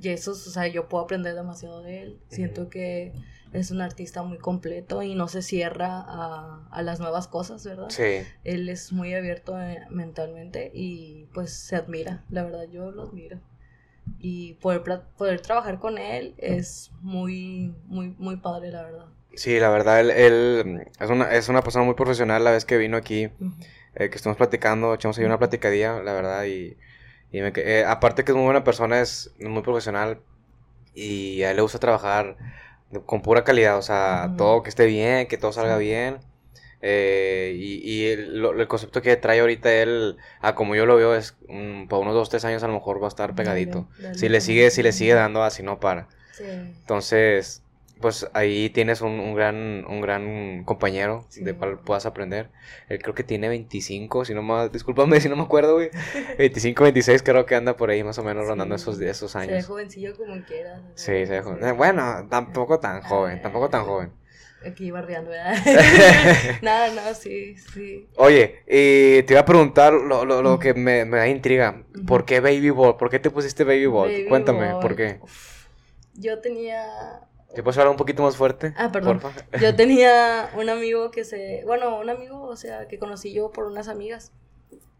[0.00, 2.20] y eso, o sea, yo puedo aprender demasiado de él.
[2.28, 3.14] Siento que
[3.52, 7.88] es un artista muy completo y no se cierra a, a las nuevas cosas, ¿verdad?
[7.88, 8.18] Sí.
[8.44, 13.40] Él es muy abierto eh, mentalmente y pues se admira, la verdad yo lo admiro.
[14.18, 14.82] Y poder,
[15.16, 19.06] poder trabajar con él es muy, muy, muy padre, la verdad.
[19.34, 22.78] Sí, la verdad, él, él es, una, es una persona muy profesional la vez que
[22.78, 23.28] vino aquí.
[23.94, 26.76] Eh, que estuvimos platicando, echamos ahí una platicadilla, la verdad, y,
[27.32, 30.20] y me eh, aparte que es muy buena persona, es muy profesional
[30.94, 32.36] y a él le gusta trabajar
[33.06, 35.84] con pura calidad, o sea, todo que esté bien, que todo salga Sí.
[35.84, 36.18] bien.
[36.88, 40.96] Eh, y y el, lo- el concepto que trae ahorita él, a como yo lo
[40.96, 43.88] veo, es mm, para unos dos, tres años a lo mejor va a estar pegadito.
[43.96, 46.08] Dale, dale Si le sigue, si le sigue dando así, no para.
[46.32, 46.44] Sí.
[46.44, 47.62] Entonces,
[48.00, 51.42] pues ahí tienes un, un gran, un gran compañero Sí.
[51.42, 52.50] de cual puedas aprender.
[52.88, 55.90] Él creo que tiene 25, si no más, discúlpame si no me acuerdo, güey.
[56.38, 58.82] 25, 26 creo que anda por ahí más o menos rondando Sí.
[58.82, 59.66] esos, esos Se ve años.
[59.66, 60.78] jovencillo como quieras.
[60.84, 61.76] o Sí, se ve joven.
[61.76, 64.12] Bueno, tampoco tan joven, tampoco tan joven.
[64.66, 65.56] Aquí barbeando, ¿verdad?
[66.62, 68.08] Nada, no, sí, sí.
[68.16, 71.84] Oye, y te iba a preguntar lo, lo, lo que me, me da intriga.
[72.06, 72.96] ¿Por qué Baby Bolt?
[72.98, 74.12] ¿Por qué te pusiste Baby Bolt?
[74.12, 74.74] Baby Cuéntame.
[74.80, 75.18] ¿por qué?
[75.22, 75.66] Uf,
[76.14, 76.84] Yo tenía
[77.54, 78.74] ¿Te puedes hablar un poquito más fuerte?
[78.76, 79.18] Ah, perdón.
[79.20, 79.42] Porfa.
[79.60, 83.64] Yo tenía un amigo que se, bueno, un amigo, o sea, que conocí yo por
[83.66, 84.32] unas amigas.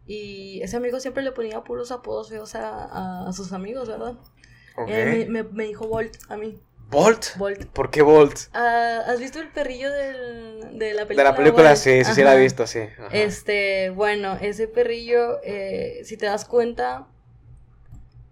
[0.06, 4.14] Y ese amigo siempre le ponía puros apodos feos a, a- a sus amigos, ¿verdad?
[4.88, 6.60] Eh, me, me- me dijo Bolt a mí.
[6.90, 7.36] ¿Bolt?
[7.36, 7.66] Bolt.
[7.66, 8.38] ¿Por qué Bolt?
[8.54, 11.24] Ah, ¿Has visto el perrillo del- de la De película?
[11.24, 11.78] la película, Bolt?
[11.80, 12.80] sí, sí, sí la he visto, sí.
[12.80, 13.08] Ajá.
[13.12, 17.06] Este, bueno, ese perrillo, eh, si te das cuenta,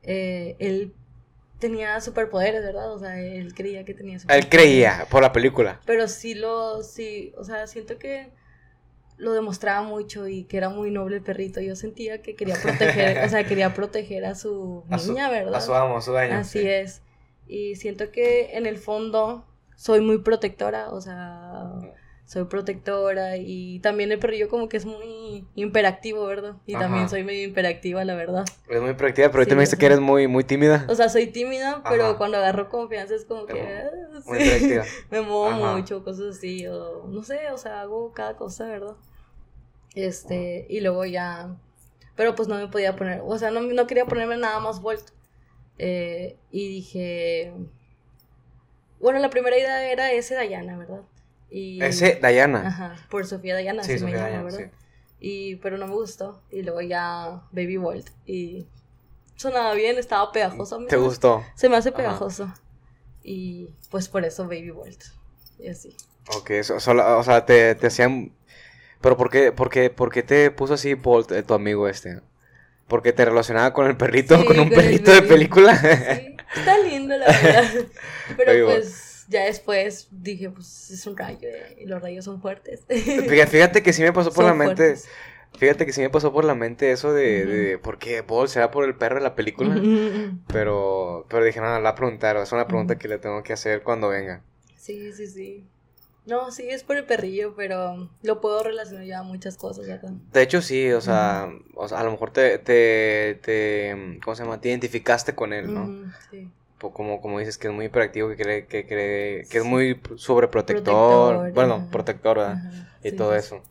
[0.03, 0.93] eh, él
[1.59, 2.93] tenía superpoderes, ¿verdad?
[2.93, 4.51] O sea, él creía que tenía Él superpoderes.
[4.51, 5.81] creía, por la película.
[5.87, 8.31] Pero sí lo, sí, o sea, siento que
[9.17, 11.61] lo demostraba mucho y que era muy noble el perrito.
[11.61, 15.55] Yo sentía que quería proteger, o sea, quería proteger a su A su- niña, ¿verdad?
[15.57, 16.35] A su amo, a su daño.
[16.37, 16.69] Así sí.
[16.69, 17.01] es.
[17.47, 19.45] Y siento que en el fondo
[19.77, 21.71] soy muy protectora, o sea,
[22.27, 26.57] soy protectora y también el perrillo como que es muy imperactivo, ¿verdad?
[26.67, 26.85] Y Ajá.
[26.85, 28.45] también soy medio imperactiva, la verdad.
[28.69, 30.87] Es muy práctica, pero ahorita Sí, me dice o que eres muy, muy tímida.
[30.89, 32.19] O sea, soy tímida, pero Ajá.
[32.19, 33.53] cuando agarro confianza es como que...
[33.55, 33.91] Muy- ah,
[34.27, 34.75] Muy sí.
[35.11, 35.77] me muevo Ajá.
[35.77, 38.97] mucho, cosas así, o no sé, o sea, hago cada cosa, ¿verdad?
[39.95, 41.55] Este, y luego ya,
[42.17, 45.13] pero pues no me podía poner, o sea, no, no quería ponerme nada más vuelto.
[45.79, 47.53] Eh, y dije,
[49.01, 51.03] bueno, la primera idea era ese Dayana, ¿verdad?
[51.51, 52.67] Y, Ese, Dayana.
[52.69, 54.59] Ajá, por Sofía Dayana, Sí, me llama, Dayana, ¿verdad?
[54.59, 54.65] sí.
[55.21, 58.67] Y, pero no me gustó, y luego ya Baby Volt, y
[59.37, 60.79] sonaba bien, estaba pegajoso.
[60.87, 61.45] ¿Te gustó?
[61.57, 61.99] Se me hace Ajá.
[61.99, 62.53] pegajoso.
[63.23, 65.03] Y pues por eso Baby Volt.
[65.59, 65.97] Y así.
[66.37, 68.33] Ok, so- solo- o sea, te, te hacían...
[69.01, 72.21] Pero ¿por qué, por, qué, por qué te puso así Bolt, eh, tu amigo este?
[72.89, 74.39] ¿Porque te relacionaba con el perrito?
[74.39, 75.77] Sí, ¿Con un con perrito de película?
[75.77, 77.65] Sí, está lindo la verdad.
[78.37, 82.83] Pero pues ya después dije, pues es un rayo eh, y los rayos son fuertes.
[82.89, 84.97] Fíjate, fíjate que sí me pasó por Son la mente...
[85.57, 87.45] Fíjate que sí me pasó por la mente eso de...
[87.45, 87.53] Ujú.
[87.53, 88.51] de ¿Por qué Bolt?
[88.51, 89.81] ¿Será por el perro de la película?
[90.49, 93.53] Pero, pero dije, no, la voy a preguntar, es una pregunta que le tengo que
[93.53, 94.43] hacer cuando venga.
[94.77, 95.65] Sí, sí, sí.
[96.27, 100.13] No, sí, es por el perrillo, pero lo puedo relacionar ya a muchas cosas, ¿verdad?
[100.33, 104.43] De hecho, sí, o sea, o sea a lo mejor te, te, te, ¿cómo se
[104.43, 104.61] llama?
[104.61, 106.11] Te identificaste con él, ¿no?
[106.31, 106.51] Sí.
[106.79, 110.85] Como, como dices, que es muy hiperactivo, que cree, que cree, que es muy sobreprotector,
[111.35, 111.91] Protector, bueno, ajá.
[111.91, 112.59] protector, ¿verdad?
[113.03, 113.63] Y sí, todo sí, eso.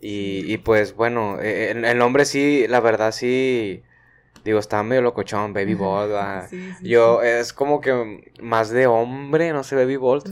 [0.00, 3.82] Y, y pues, bueno, eh, el, el nombre sí, la verdad sí,
[4.44, 6.12] digo, está medio locochón, Baby Bolt,
[6.50, 7.28] sí, sí, Yo, sí.
[7.28, 10.28] es como que más de hombre, no sé, Baby Bolt.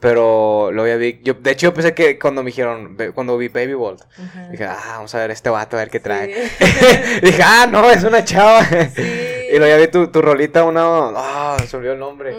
[0.00, 1.20] Pero lo ya vi.
[1.22, 4.02] Yo, de hecho, yo pensé que cuando me dijeron, cuando vi Baby Bolt,
[4.50, 6.34] dije, ah, vamos a ver este vato, a ver qué trae.
[6.48, 6.64] Sí.
[7.22, 8.64] dije, ah, no, es una chava.
[8.64, 9.02] Sí.
[9.52, 10.82] y luego ya vi tu, tu rolita, una.
[11.16, 12.36] Ah, se olvidó el nombre.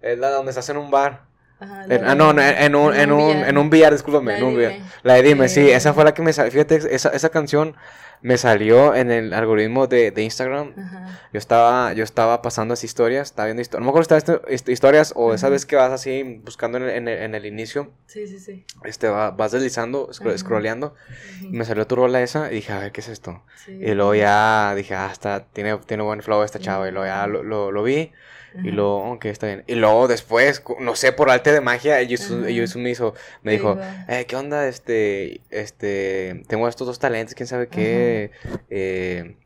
[0.00, 1.22] Es la donde estás en un bar.
[1.60, 4.44] ajá, En- ah, no, de- en, un, en, un, en un billar, discúlpame, La en
[4.44, 4.72] un billar.
[5.02, 6.50] La de Dime, sí, esa fue la que me salió.
[6.52, 7.76] Fíjate, esa, esa canción
[8.22, 10.74] me salió en el algoritmo de, de Instagram.
[10.78, 11.20] Ajá.
[11.32, 13.80] Yo estaba, yo estaba pasando esas historias, estaba viendo historias.
[13.80, 14.40] No me acuerdo si estaba
[14.72, 15.52] historias o esa Ajá.
[15.52, 17.90] vez que vas así buscando en el, en el- en el inicio.
[18.06, 18.64] Sí, sí, sí.
[18.84, 20.94] este, va- vas deslizando, scro- scrolleando,
[21.42, 23.42] y me salió tu rola esa, y dije, a ver, ¿qué es esto?
[23.64, 23.72] sí.
[23.72, 27.26] Y luego ya dije, ah, está, tiene, tiene buen flow esta chava, y luego ya
[27.26, 28.12] lo, lo, lo vi,
[28.62, 29.64] y luego, ok, está bien.
[29.66, 34.24] Y luego después, no sé, por arte de magia, ellos, me hizo, me dijo, eh,
[34.28, 34.68] ¿qué onda?
[34.68, 38.30] Este, este, tengo estos dos talentos, quién sabe qué,
[38.70, 39.36] eh,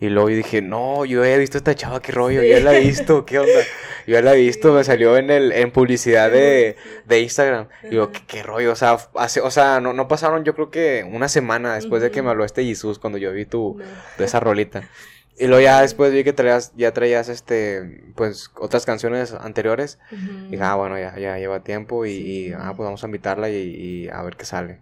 [0.00, 2.48] y luego yo dije, no, yo he visto esta chava, qué rollo, Sí.
[2.48, 3.52] yo la he visto, ¿qué onda?
[4.04, 7.68] Yo la he visto, me salió en el, en publicidad de, de Instagram.
[7.84, 8.12] Y digo, Ajá.
[8.12, 8.72] ¿qué, qué rollo?
[8.72, 12.10] O sea, hace, o sea no, no pasaron yo creo que una semana después de
[12.10, 13.80] que me habló este Jesús cuando yo vi tu,
[14.16, 14.82] tu esa rolita.
[15.38, 19.98] Y luego ya después vi que traías, ya traías este, pues, otras canciones anteriores.
[20.12, 20.30] Ujú.
[20.48, 23.54] Y dije, ah, bueno, ya, ya lleva tiempo y, ah, pues vamos a invitarla y,
[23.56, 24.80] y a ver qué sale.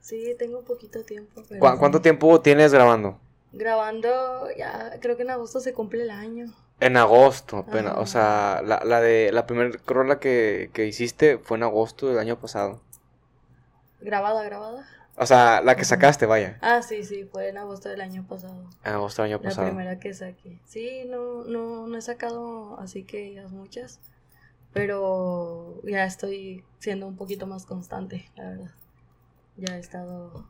[0.00, 1.42] Sí, tengo poquito tiempo.
[1.48, 1.76] pero ¿Cu- sí.
[1.78, 3.18] ¿Cuánto tiempo tienes grabando?
[3.52, 6.46] Grabando, ya creo que en agosto se cumple el año.
[6.80, 7.94] En agosto, apenas.
[7.98, 12.18] O sea, la, la de la primera rola que, que hiciste fue en agosto del
[12.18, 12.80] año pasado.
[14.00, 14.86] ¿Grabada, grabada?
[15.16, 16.58] O sea, la que sacaste, vaya.
[16.62, 18.64] Ah, sí, sí, fue en agosto del año pasado.
[18.84, 19.66] En agosto del año La pasado.
[19.68, 20.58] primera que saqué.
[20.64, 24.00] Sí, no, no, no he sacado así que digas muchas.
[24.72, 28.70] Pero ya estoy siendo un poquito más constante, la verdad.
[29.58, 30.48] Ya he estado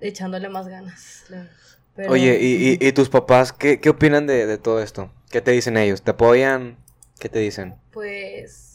[0.00, 1.24] echándole más ganas.
[1.30, 1.48] la-
[1.96, 5.10] pero- Oye, ¿y, y, y tus papás qué, qué opinan de, de todo esto?
[5.30, 6.02] ¿Qué te dicen ellos?
[6.02, 6.76] ¿Te apoyan?
[7.18, 7.74] ¿Qué te dicen?
[7.90, 8.69] Pues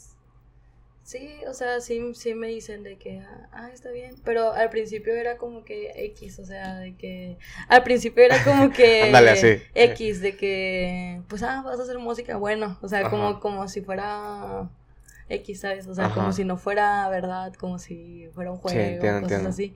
[1.06, 3.20] sí, o sea, sí, sí me dicen de que,
[3.52, 7.38] ah, está bien, pero al principio era como que X, o sea, de que,
[7.68, 9.62] al principio era como que Ándale, así.
[9.74, 13.10] X, de que, pues, ah, vas a hacer música, bueno, o sea, Ajá.
[13.10, 14.70] como, como si fuera
[15.28, 15.86] X, ¿sabes?
[15.86, 16.14] O sea, Ajá.
[16.14, 19.48] como si no fuera verdad, como si fuera un Sí, juego, entiendo, cosas entiendo.
[19.50, 19.74] así.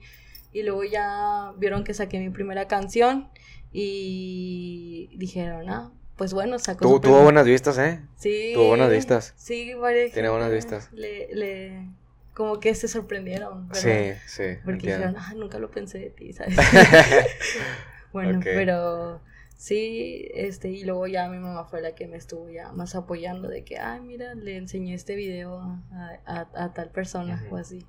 [0.53, 3.29] Y luego ya vieron que saqué mi primera canción
[3.71, 5.91] y dijeron, ah,
[6.21, 7.99] pues bueno, sacó tuvo primer- buenas vistas, ¿eh?
[8.15, 8.51] Sí.
[8.53, 9.33] Tuvo buenas vistas.
[9.37, 10.11] Sí, varias.
[10.11, 10.87] Tiene buenas vistas.
[10.93, 11.87] Le, le,
[12.35, 13.81] como que se sorprendieron, ¿verdad?
[13.81, 15.07] Sí, sí, Porque entiendo.
[15.07, 16.55] dijeron, ah, nunca lo pensé de ti, ¿sabes?
[18.13, 19.19] bueno, pero
[19.57, 23.47] sí, este, y luego ya mi mamá fue la que me estuvo ya más apoyando
[23.47, 27.83] de que, ay, mira, le enseñé este video a, a- a tal persona o así.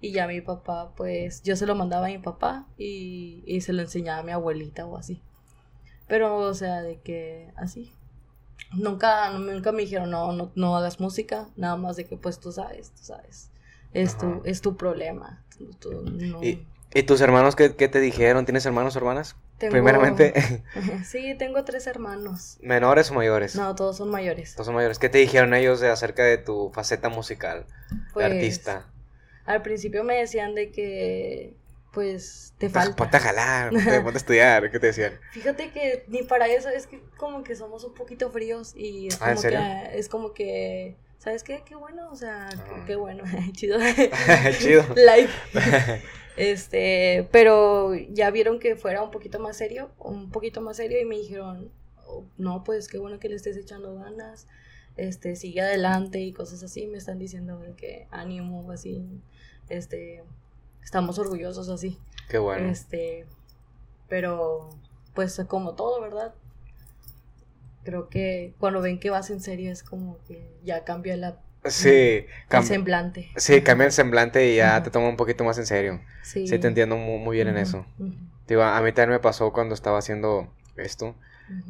[0.00, 3.74] Y ya mi papá, pues, yo se lo mandaba a mi papá y, y se
[3.74, 5.20] lo enseñaba a mi abuelita o así.
[6.14, 7.92] Pero, o sea, de que así.
[8.72, 12.52] Nunca, nunca me dijeron, no, no, no hagas música, nada más de que, pues, tú
[12.52, 13.50] sabes, tú sabes.
[13.92, 15.42] Es, tu, es tu problema.
[15.58, 18.44] tú- tú no- ¿Y, y tus hermanos qué, qué te dijeron?
[18.44, 19.34] ¿Tienes hermanos o hermanas?
[19.58, 20.62] Tengo- Primeramente,
[21.04, 22.58] Sí, tengo tres hermanos.
[22.62, 23.56] ¿menores o mayores?
[23.56, 24.54] No, todos son mayores.
[24.54, 25.00] Todos son mayores.
[25.00, 27.66] ¿Qué te dijeron ellos de acerca de tu faceta musical?
[28.12, 28.86] Pues, de artista.
[29.46, 31.56] Al principio me decían de que,
[31.94, 32.96] pues, te falta.
[32.96, 34.70] Ponte a jalar, ponte, a estudiar.
[34.70, 35.18] ¿Qué te decían?
[35.32, 39.22] Fíjate que ni para eso es que como que somos un poquito fríos y es
[39.22, 41.62] Ah, ¿en como que es como que ¿sabes qué?
[41.64, 42.84] Qué bueno, o sea, qué- Ah.
[42.86, 43.78] qué bueno, chido.
[44.60, 44.84] Chido.
[44.94, 45.30] Live.
[46.36, 51.04] Este, pero ya vieron que fuera un poquito más serio, un poquito más serio y
[51.04, 51.70] me dijeron,
[52.06, 54.46] "Oh, "No, pues qué bueno que le estés echando ganas."
[54.96, 59.04] Este, sigue adelante y cosas así, me están diciendo que ánimo, así,
[59.68, 60.22] este,
[60.84, 61.98] estamos orgullosos así.
[62.28, 62.68] Qué bueno.
[62.70, 63.26] Este,
[64.08, 64.70] pero
[65.14, 66.34] pues como todo, ¿verdad?
[67.84, 72.26] Creo que cuando ven que vas en serio es como que ya cambia la, Sí,
[72.50, 73.30] el semblante.
[73.36, 76.00] sí, cambia el semblante y ya te toma un poquito más en serio.
[76.22, 77.86] Sí, Sí, te entiendo muy, muy bien en eso.
[77.98, 78.12] ujú,
[78.46, 81.14] Digo, a mí también me pasó cuando estaba haciendo esto,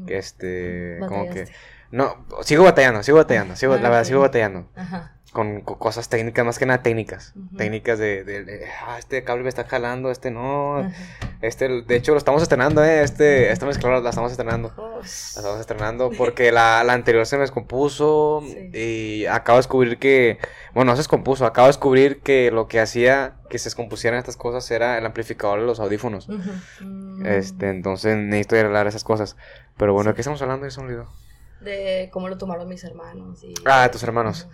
[0.07, 1.49] que este, como que...
[1.93, 4.69] No, sigo batallando, sigo batallando, sigo, Ah, la verdad sigo batallando.
[4.77, 5.14] Ajá.
[5.35, 7.35] Con, co- cosas técnicas, más que nada técnicas.
[7.59, 10.91] Técnicas de, de- de, ah, este cable me está jalando, este no.
[11.43, 13.03] Este, de hecho, lo estamos estrenando, ¿eh?
[13.03, 14.73] Este, esta mezcla la estamos estrenando.
[14.77, 18.71] Oh, La estamos estrenando porque la, la anterior se me descompuso Sí.
[18.73, 20.39] y acabo de descubrir que,
[20.73, 24.37] bueno, no se descompuso, acabo de descubrir que lo que hacía que se descompusieran estas
[24.37, 26.29] cosas era el amplificador de los audífonos.
[26.81, 29.37] mm, Este, entonces necesito arreglar esas cosas.
[29.77, 30.11] Pero bueno.
[30.11, 30.71] ¿de qué estamos hablando?
[30.71, 31.09] Se me olvidó.
[31.61, 33.43] De cómo lo tomaron mis hermanos.
[33.43, 33.53] Y...
[33.65, 34.47] Ah, tus hermanos.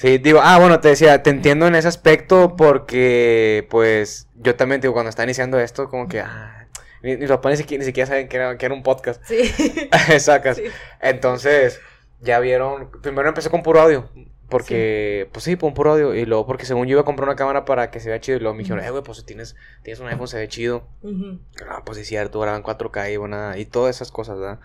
[0.00, 4.80] Sí, digo, ah, bueno, te decía, te entiendo en ese aspecto porque, pues, yo también,
[4.80, 6.66] digo, cuando está iniciando esto, como que, ah,
[7.02, 9.22] ni, ni los papás ni siquiera, ni siquiera saben que era, que era un podcast.
[9.26, 9.52] Sí.
[10.18, 10.56] Sacas.
[10.56, 10.62] sí.
[11.02, 11.80] Entonces,
[12.20, 14.08] ya vieron, primero empecé con puro audio,
[14.48, 17.36] porque, pues sí, con puro audio, y luego porque según yo iba a comprar una
[17.36, 19.54] cámara para que se vea chido, y luego me dijeron, eh, güey, pues si tienes,
[19.82, 20.88] tienes un iPhone, se ve chido.
[21.02, 21.40] Ujú.
[21.68, 24.60] Ah, pues sí, cierto, graban 4K y, bueno, y todas esas cosas, ¿verdad?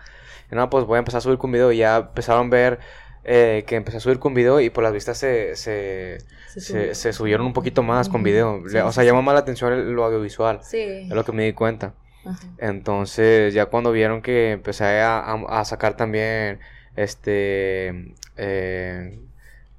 [0.50, 2.78] Y no, pues voy a empezar a subir con video, y ya empezaron a ver
[3.28, 6.60] eh, que empecé a subir con video, y por las vistas se, se, Se se,
[6.60, 6.94] subió.
[6.94, 8.62] se subieron un poquito más con video.
[8.68, 9.06] Sí, o sea, sí.
[9.06, 10.78] llamó más la atención el- lo audiovisual, Sí.
[10.80, 11.94] es lo que me di cuenta.
[12.24, 12.38] Ajá.
[12.58, 16.60] Entonces, ya cuando vieron que empecé a, a- a sacar también,
[16.94, 19.18] este, eh,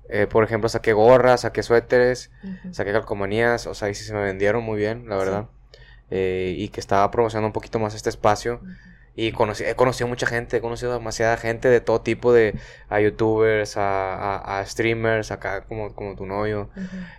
[0.10, 2.32] eh, por ejemplo, saqué gorras, saqué suéteres,
[2.72, 5.46] saqué calcomanías, o sea, y sí se me vendieron muy bien, la verdad.
[6.10, 8.62] Eh, y que estaba promocionando un poquito más este espacio.
[9.18, 12.56] Y conocí, he conocido mucha gente, he conocido demasiada gente de todo tipo, de
[12.88, 16.70] a youtubers, a, a- a streamers, acá como, como tu novio,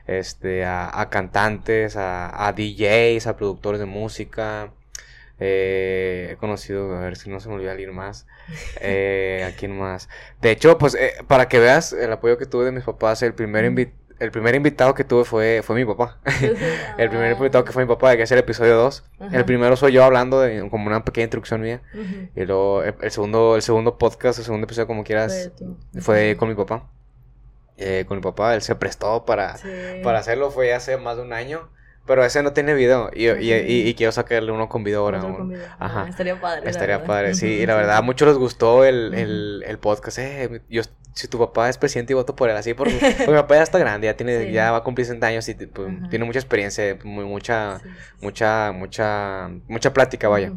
[0.07, 4.71] este, a, a cantantes, a, DJs, a productores de música.
[5.41, 8.27] Eh, he conocido, a ver si no se me olvida alguien más.
[8.81, 10.09] Eh, ¿A quién más?
[10.41, 13.35] De hecho, pues eh, para que veas el apoyo que tuve de mis papás, el
[13.35, 16.19] primer, invi- el primer invitado que tuve fue, fue mi papá.
[16.99, 17.37] El primer Ah.
[17.37, 19.05] invitado que fue mi papá, que es el episodio 2.
[19.21, 19.37] Ajá.
[19.37, 21.81] El primero soy yo hablando de como una pequeña introducción mía.
[22.35, 25.51] Y luego el, el segundo, el segundo podcast, el segundo episodio, como quieras,
[26.01, 26.85] Fue con mi papá.
[27.77, 29.69] Eh, con mi papá, él se prestó para, Sí.
[30.03, 31.69] para hacerlo, fue hace más de un año.
[32.07, 33.11] Pero ese no tiene video.
[33.15, 35.19] Y, y, y- y quiero sacarle uno con video ahora.
[35.19, 35.37] Otro ¿no?
[35.37, 35.67] con video.
[35.79, 36.05] Ajá.
[36.07, 36.69] Ah, estaría padre.
[36.71, 37.47] Estaría padre, sí.
[37.47, 40.19] Y la verdad, a muchos les gustó el, el, el podcast.
[40.19, 40.81] Eh, yo,
[41.19, 43.63] si tu papá es presidente y voto por él, así, porque, porque mi papá ya
[43.63, 44.53] está grande, ya, tiene, Sí.
[44.53, 47.89] ya va a cumplir 60 años y pues, tiene mucha experiencia, muy, mucha, Sí,
[48.21, 50.53] mucha, mucha, mucha plática, vaya.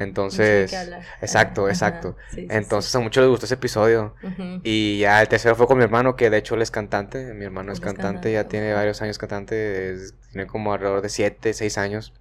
[0.00, 0.72] Entonces,
[1.20, 2.16] exacto, exacto.
[2.30, 2.46] sí, sí, sí.
[2.50, 4.14] Entonces a muchos les gustó ese episodio.
[4.62, 7.34] Y ya el tercero fue con mi hermano, que de hecho él es cantante.
[7.34, 11.52] Mi hermano es cantante, ya tiene varios años cantante, es- tiene como alrededor de 7,
[11.52, 12.12] 6 años.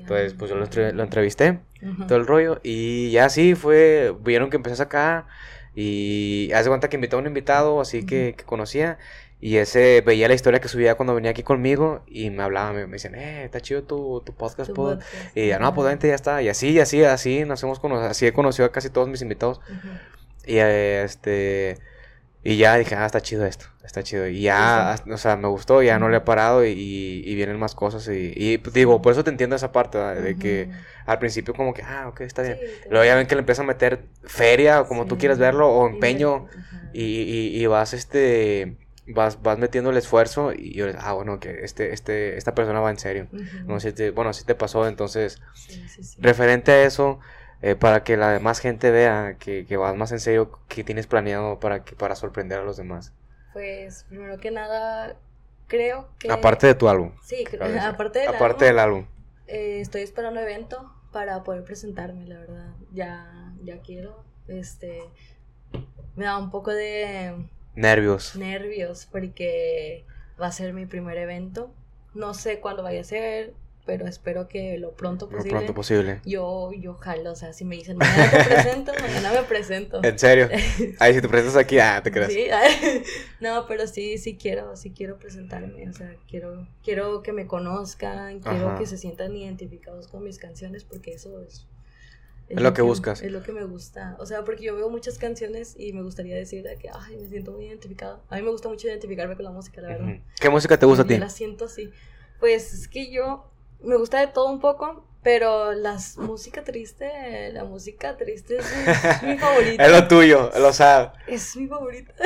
[0.00, 1.58] Entonces, pues yo lo, entre- lo entrevisté,
[2.08, 2.60] todo el rollo.
[2.62, 5.26] Y ya sí, fue, vieron que empecé a sacar.
[5.76, 8.98] Y hace cuenta que invitó a un invitado, así que, que conocía.
[9.40, 12.02] Y ese veía la historia que subía cuando venía aquí conmigo.
[12.06, 14.94] Y me hablaba, me, me decían, eh, está chido tu, tu podcast, Tu pod".
[14.94, 15.36] podcast.
[15.36, 16.40] Y ya, no, pues ya está.
[16.42, 18.08] Y así, y así, así nos hemos conocido.
[18.10, 19.60] Así he conocido a casi todos mis invitados.
[19.68, 19.88] Ujú.
[20.46, 21.78] Y eh, este.
[22.48, 24.26] Y ya dije, ah, está chido esto, está chido.
[24.28, 26.70] Y ya, Sí, o sea, me gustó, ya no le he parado y,
[27.24, 28.06] y vienen más cosas.
[28.08, 30.22] Y, y, pues, digo, por eso te entiendo esa parte, ¿verdad?
[30.22, 30.70] de que
[31.06, 32.58] al principio, como que, ah, ok, está bien.
[32.62, 35.68] Sí, Luego ya ven que le empiezan a meter feria, o como tú quieras verlo,
[35.70, 36.46] o empeño,
[36.92, 37.02] y,
[37.56, 38.76] y, y vas, este.
[39.08, 42.90] Vas, vas metiendo el esfuerzo y yo, ah, bueno, que este, este, esta persona va
[42.90, 43.28] en serio.
[43.68, 45.40] No sé, si te- bueno, si te pasó, entonces,
[46.18, 47.20] referente a eso,
[47.70, 51.06] eh, para que la demás gente vea que, que vas más en serio, que tienes
[51.06, 53.12] planeado para, que, para sorprender a los demás.
[53.52, 55.16] Pues, primero que nada,
[55.66, 56.30] creo que...
[56.30, 57.12] Aparte de tu álbum.
[57.22, 57.88] Sí, cre- Cabe decir.
[57.88, 59.06] aparte del Aparte álbum, del álbum.
[59.46, 62.74] eh, estoy esperando evento para poder presentarme, la verdad.
[62.92, 64.24] Ya, ya quiero.
[64.48, 65.02] Este,
[66.16, 67.34] me da un poco de
[67.74, 68.36] Nervios.
[68.36, 70.04] nervios porque
[70.40, 71.70] va a ser mi primer evento.
[72.14, 73.52] No sé cuándo vaya a ser,
[73.86, 75.50] pero espero que lo pronto Lo posible.
[75.56, 76.20] pronto posible.
[76.26, 80.02] Yo, yo jalo, o sea, si me dicen mañana te presento, mañana me presento.
[80.02, 80.48] En serio.
[80.98, 82.32] Ay, si te presentas aquí, ah, te creas.
[82.32, 82.48] Sí,
[83.40, 88.40] no, pero sí, sí quiero, sí quiero presentarme, o sea, quiero, quiero que me conozcan,
[88.40, 88.78] quiero Ajá.
[88.78, 91.66] que se sientan identificados con mis canciones, porque eso es...
[92.48, 93.22] Es lo que buscas.
[93.22, 96.36] Es lo que me gusta, o sea, porque yo veo muchas canciones y me gustaría
[96.36, 98.22] decir de que, ay, me siento muy identificado.
[98.28, 100.18] A mí me gusta mucho identificarme con la música, la verdad.
[100.40, 101.18] ¿Qué música te gusta a ti?
[101.18, 101.90] la siento así.
[102.38, 103.50] Pues es que yo
[103.86, 109.28] me gusta de todo un poco, pero la música triste, la música triste es mi,
[109.32, 109.84] mi favorita.
[109.86, 111.10] Es lo tuyo, lo sabes.
[111.26, 112.12] Es mi favorita.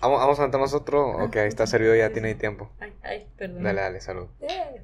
[0.00, 1.24] Vamos, vamos a cantarnos otro.
[1.24, 2.70] Ok, ahí está servido, ya tiene tiempo.
[2.78, 3.62] Ay, ay, perdón.
[3.62, 4.26] Dale, dale, salud.
[4.42, 4.82] Eh,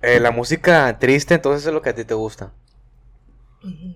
[0.00, 2.52] Eh, la música triste, entonces es lo que a ti te gusta.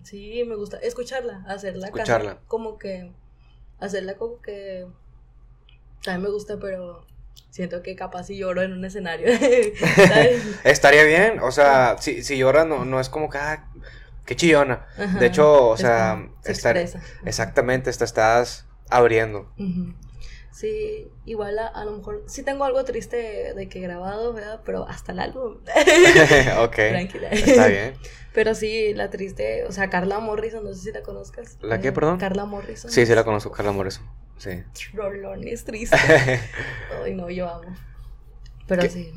[0.05, 1.89] Sí, me gusta escucharla, hacerla.
[1.89, 2.39] casi Escucharla.
[2.47, 3.11] como que,
[3.81, 4.87] hacerla como que,
[6.05, 7.05] también me gusta, pero
[7.51, 9.29] siento que capaz si lloro en un escenario.
[10.65, 13.69] Estaría bien, o sea, si, si lloras no, no es como que, ah,
[14.25, 14.87] qué chillona.
[14.99, 16.77] Ajá, De hecho, o sea, se estar-.
[17.25, 19.53] Exactamente, te estás abriendo.
[20.51, 24.61] Sí, igual a, a lo mejor sí tengo algo triste de que he grabado, ¿verdad?
[24.65, 25.59] Pero hasta el álbum.
[26.61, 26.75] ok.
[26.75, 27.29] Tranquila.
[27.29, 27.95] Está bien.
[28.33, 31.59] Pero sí, la triste, o sea, Carla Morrison, no sé si la conozcas.
[31.61, 32.19] ¿La qué, Eh, perdón?
[32.19, 32.91] Carla Morrison.
[32.91, 34.03] Sí, sí la conozco, Carla Moreso.
[34.39, 34.63] Sí.
[34.93, 35.97] Rolones triste.
[37.05, 37.75] Ay, no, yo amo.
[38.69, 38.89] Pero ¿Qué?
[38.89, 39.13] sí.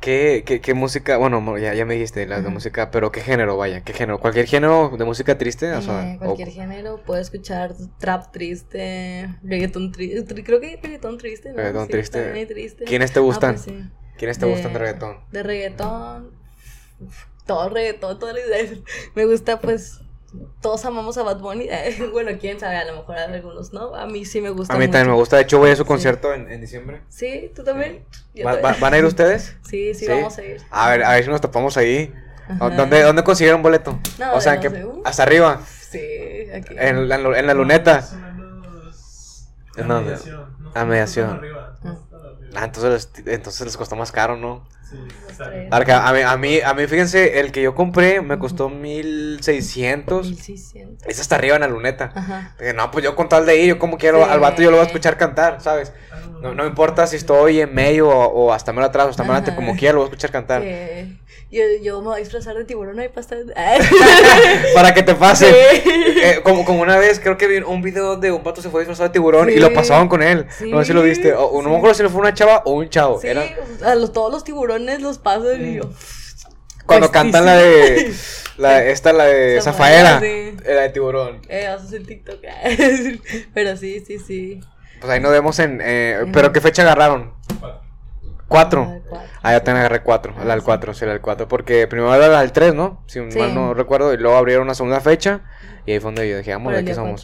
[0.00, 1.16] ¿Qué, qué, qué música?
[1.16, 3.82] Bueno, ya, ya me dijiste la de música, pero ¿qué género, vaya?
[3.82, 4.18] ¿Qué género?
[4.20, 5.72] ¿Cualquier género de música triste?
[5.72, 10.76] O sea, Eh, o- cualquier género, puedo escuchar trap triste, reggaetón triste, creo que hay
[10.76, 11.56] reggaetón triste, ¿no?
[11.56, 12.46] Reggaetón Sí, triste.
[12.46, 12.84] triste.
[12.84, 13.54] ¿Quiénes te Ah, gustan?
[13.54, 13.84] pues sí.
[14.18, 15.20] ¿Quiénes te gustan de reggaetón?
[15.32, 16.32] De reggaetón,
[17.46, 18.84] todo reggaetón, todo el...
[19.14, 20.00] Me gusta pues,
[20.60, 21.68] todos amamos a Bad Bunny,
[22.12, 24.78] bueno, quién sabe, a lo mejor a algunos no, a mí sí me gusta A
[24.78, 25.36] mí también me gusta.
[25.36, 25.88] De hecho, voy a su Sí.
[25.88, 27.02] concierto en, en diciembre.
[27.08, 28.04] Sí, ¿tú también?
[28.34, 28.74] Yo ¿Va- también.
[28.74, 29.56] va- ¿Van a ir ustedes?
[29.68, 30.12] Sí, sí, ¿Sí?
[30.12, 30.60] vamos a ir.
[30.70, 32.12] A ver, a ver si nos topamos ahí.
[32.48, 32.70] Ajá.
[32.70, 33.98] ¿Dónde, ¿Dónde consiguieron boleto?
[34.18, 35.02] No, o sea, no que sé, uh.
[35.04, 35.98] hasta arriba, Sí,
[36.54, 36.74] aquí.
[36.78, 37.96] en la, en la luneta.
[37.96, 39.48] Más o menos.
[39.76, 40.10] ¿En A dónde?
[40.10, 40.56] mediación.
[40.60, 41.26] No, A no mediación.
[41.28, 41.76] no arriba.
[42.56, 44.66] Ah, entonces, les- entonces les costó más caro, ¿no?
[45.70, 50.26] Arca, a mí, a mí, a mí, fíjense, el que yo compré me costó 1600.
[50.26, 51.06] 1600.
[51.08, 52.12] Es hasta arriba en la luneta.
[52.14, 52.54] Ajá.
[52.74, 54.30] No, pues yo con tal de ir, yo como quiero, Sí.
[54.30, 55.92] al vato yo lo voy a escuchar cantar, ¿sabes?
[56.42, 59.54] No, no importa si estoy en medio o, o hasta medio atrás o hasta Ajá.
[59.54, 60.62] como quiera lo voy a escuchar cantar.
[60.62, 61.18] Sí.
[61.52, 63.08] Yo, yo me voy a disfrazar de tiburón ahí
[64.74, 65.46] para que te pase.
[65.50, 65.90] Sí.
[66.22, 68.82] Eh, como, como una vez, creo que vi un video donde un pato se fue
[68.82, 70.46] disfrazado de tiburón y lo pasaban con él.
[70.68, 71.32] No sé si lo viste.
[71.34, 73.20] O, no me acuerdo si fue una chava o un chavo.
[73.20, 73.42] Sí, Era
[73.84, 75.90] a los, todos los tiburones los pasan y yo.
[76.86, 78.12] cuando cantan la de.
[78.56, 80.54] La, esta, la de Zafaera, sí.
[80.66, 81.40] La de tiburón.
[81.48, 82.40] Eh, haces el TikTok.
[83.54, 84.60] Pero sí, sí, sí.
[85.00, 85.80] Pues ahí nos vemos en.
[85.82, 87.32] eh, ¿Pero qué fecha agarraron?
[88.48, 88.82] Cuatro.
[88.86, 89.28] Ah, cuatro.
[89.42, 90.34] Ah, ya también agarré cuatro.
[90.44, 90.62] La del.
[90.62, 91.48] 4, sí, la del 4.
[91.48, 93.02] Porque primero era la del 3, ¿no?
[93.06, 93.38] Si Sí.
[93.38, 94.12] mal no recuerdo.
[94.12, 95.40] Y luego abrieron una segunda fecha.
[95.86, 97.22] Y ahí fue donde yo dije, vamos, Por ¿de el día somos?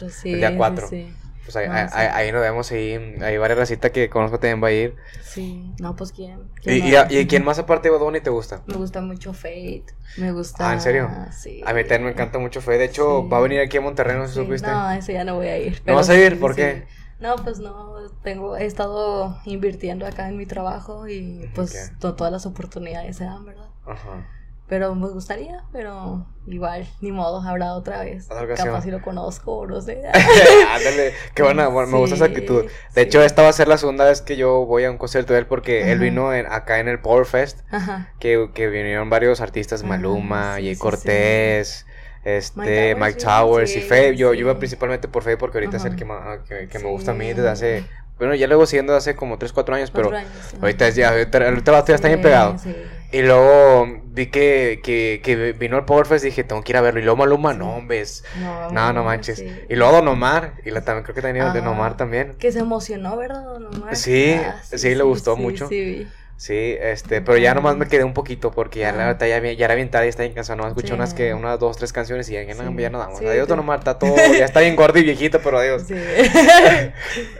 [0.57, 1.13] cuatro, sí,
[1.47, 1.47] el día sí, 4.
[1.47, 1.93] Sí, Pues ahí, No, ahí, sí.
[1.97, 2.71] ahí- ahí nos vemos.
[2.71, 4.95] Ahí hay varias racitas que conozco también va a ir.
[5.21, 5.71] sí.
[5.79, 6.39] No, pues quién.
[6.61, 7.11] ¿Y, ¿Quién y, más?
[7.11, 8.61] y quién más aparte de Bad Bunny te gusta?
[8.65, 9.85] Me gusta mucho Fate.
[10.17, 10.69] Me gusta.
[10.69, 11.09] Ah, ¿en serio?
[11.31, 11.61] Sí.
[11.65, 12.79] A mí también me encanta mucho Fede.
[12.79, 13.29] De hecho, Sí.
[13.29, 14.67] va a venir aquí a Monterrey, no sé si supiste.
[14.67, 15.81] No, ese ya no voy a ir.
[15.85, 16.39] ¿No vas a ir?
[16.39, 16.85] ¿Por qué?
[17.19, 22.31] No, pues no, tengo, he estado invirtiendo acá en mi trabajo y pues to- todas
[22.31, 23.69] las oportunidades se dan, ¿verdad?
[23.87, 24.27] Ajá.
[24.69, 28.29] Pero me gustaría, pero igual, ni modo, habrá otra vez.
[28.29, 28.53] Otra.
[28.55, 30.03] Capaz si lo conozco, o no sé.
[30.75, 32.63] Ándale, qué buena, bueno, me gusta esa Sí, actitud.
[32.63, 32.99] De sí.
[32.99, 35.39] hecho, esta va a ser la segunda vez que yo voy a un concierto de
[35.39, 37.61] él porque él vino en- acá en el Power Fest.
[37.71, 38.09] Ajá.
[38.19, 40.81] que, que vinieron varios artistas, Ah, Maluma, sí, Jay sí, sí.
[40.81, 41.85] Cortés,
[42.25, 44.15] este, Mike Towers, sí, y Faye.
[44.17, 44.37] Yo, sí.
[44.37, 46.89] yo iba principalmente por Faye porque ahorita es el que, ma- que, que me Sí.
[46.91, 47.85] gusta a mí desde hace...
[48.17, 50.57] Bueno, ya lo llevo siguiendo desde hace como 3, 4 años, pero Cuatro años, sí.
[50.59, 52.57] ahorita es ya, ahorita, ahorita vato ya está bien Sí, pegado.
[52.57, 52.75] sí.
[53.11, 56.77] Y luego vi que, que, que vino el Power Fest y dije, tengo que ir
[56.77, 56.99] a verlo.
[56.99, 57.59] Y luego Maluma, Sí.
[57.59, 58.03] no, hombre,
[58.35, 59.39] No, no, no manches.
[59.39, 59.47] sí.
[59.69, 61.71] Y luego Don Omar, y la, también creo que tenía Don Ah.
[61.71, 62.35] Omar también.
[62.37, 63.95] Que se emocionó, ¿verdad, don Omar?
[63.95, 65.67] Sí, sí, le gustó sí, mucho.
[65.69, 66.07] Sí.
[66.39, 69.13] Sí, este, pero ya nomás me quedé un poquito porque ya la Ah.
[69.13, 70.55] verdad ya, ya era bien tarde y está bien cansado.
[70.57, 70.93] Nomás escuché Sí.
[70.93, 72.77] unas que, unas dos, tres canciones y ya, ya, no, Sí.
[72.77, 73.17] ya no damos.
[73.17, 73.47] Sí, adiós.
[73.47, 75.85] Don Omar, está todo, ya está bien gordo y viejito, pero adiós.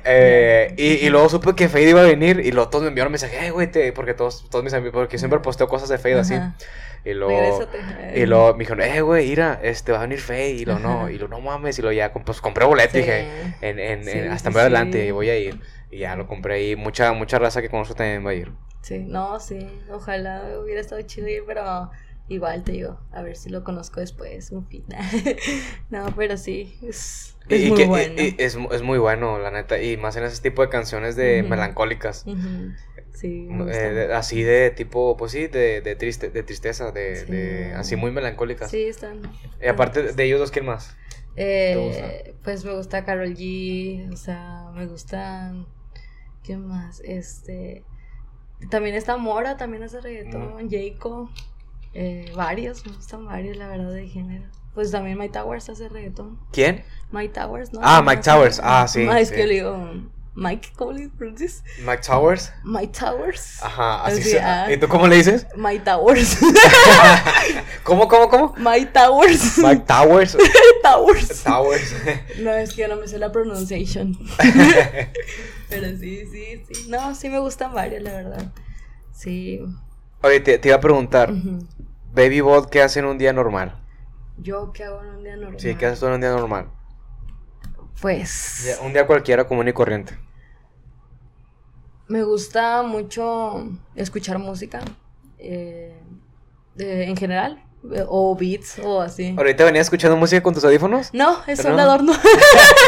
[0.05, 3.11] Eh, y, y luego supe que Fade iba a venir y luego todos me enviaron
[3.11, 5.97] mensaje, ay, güey, te-", porque todos, todos mis amigos, porque yo siempre posteo cosas de
[5.97, 6.35] Fade así.
[7.05, 7.67] Y luego,
[8.15, 10.49] y luego me dijeron, eh, güey, mira, este, va a venir Fade.
[10.51, 13.27] Y lo no, y lo no mames, y lo ya, pues compré boleto, dije,
[13.61, 15.59] en, en, en- hasta más adelante y voy a ir.
[15.89, 18.51] Y ya lo compré y mucha, mucha raza que conozco también va a ir.
[18.81, 19.59] Sí, no, sí.
[19.91, 21.89] Ojalá hubiera estado chido ir, pero
[22.27, 24.85] igual te digo, a ver si lo conozco después, un fin.
[25.89, 28.21] no, pero sí, es, es Y muy que- bueno.
[28.21, 29.81] y es, es muy bueno, la neta.
[29.81, 32.25] Y más en ese tipo de canciones de melancólicas.
[32.25, 32.71] Ujú.
[33.13, 37.31] Sí, me Eh, así de tipo, pues sí, de, de, triste, de tristeza, de, Sí.
[37.31, 38.69] de así muy melancólicas.
[38.69, 39.21] Sí, están.
[39.61, 40.95] Y aparte de ellos dos, ¿quién más?
[41.35, 45.65] Eh, pues me gusta Carol G, o sea, me gustan.
[46.47, 47.01] ¿Qué más?
[47.03, 47.83] Este.
[48.69, 51.29] También está Mora, también hace reggaetón, Jayco.
[51.93, 54.45] Eh, varios, me gustan varios, la verdad, de género.
[54.73, 56.39] Pues también Mike Towers hace reggaetón.
[56.53, 56.85] ¿Quién?
[57.11, 57.81] Mike Towers, ¿no?
[57.83, 58.59] Ah, No, Mike no, Towers.
[58.59, 58.63] no.
[58.65, 59.35] Ah, sí, Ah, es sí.
[59.35, 59.89] que yo le digo,
[60.35, 61.63] Mike, ¿cómo le pronuncias?
[61.85, 62.53] Mike Towers.
[62.63, 63.61] Mike Towers.
[63.63, 64.71] Ajá, así Así, se- ah.
[64.71, 65.47] ¿Y tú cómo le dices?
[65.57, 66.37] Mike Towers.
[67.87, 68.53] ¿Cómo, cómo, cómo?
[68.57, 69.57] Mike Towers.
[69.59, 70.37] Mike Towers.
[70.83, 71.43] Towers.
[71.43, 71.95] Towers.
[72.41, 74.17] No, es que yo no me sé la pronunciación.
[75.69, 76.89] Pero sí, sí, sí.
[76.89, 78.51] No, sí me gustan varios, la verdad.
[79.13, 79.61] Sí.
[80.21, 81.33] Oye, te, te iba a preguntar.
[82.13, 83.81] Baby Bot, ¿qué hace en un día normal?
[84.37, 85.59] Yo, ¿qué hago en un día normal?
[85.59, 86.69] Sí, ¿qué haces tú en un día normal?
[88.01, 88.77] Pues.
[88.83, 90.17] Un día cualquiera, común y corriente.
[92.09, 93.65] Me gusta mucho
[93.95, 94.81] escuchar música.
[95.39, 95.97] eh,
[96.75, 97.63] de- en general.
[97.93, 99.33] Eh, O beats o así.
[99.37, 101.09] ¿Ahorita venías escuchando música con tus audífonos?
[101.13, 101.73] No, es ¿No?
[101.73, 102.13] un adorno.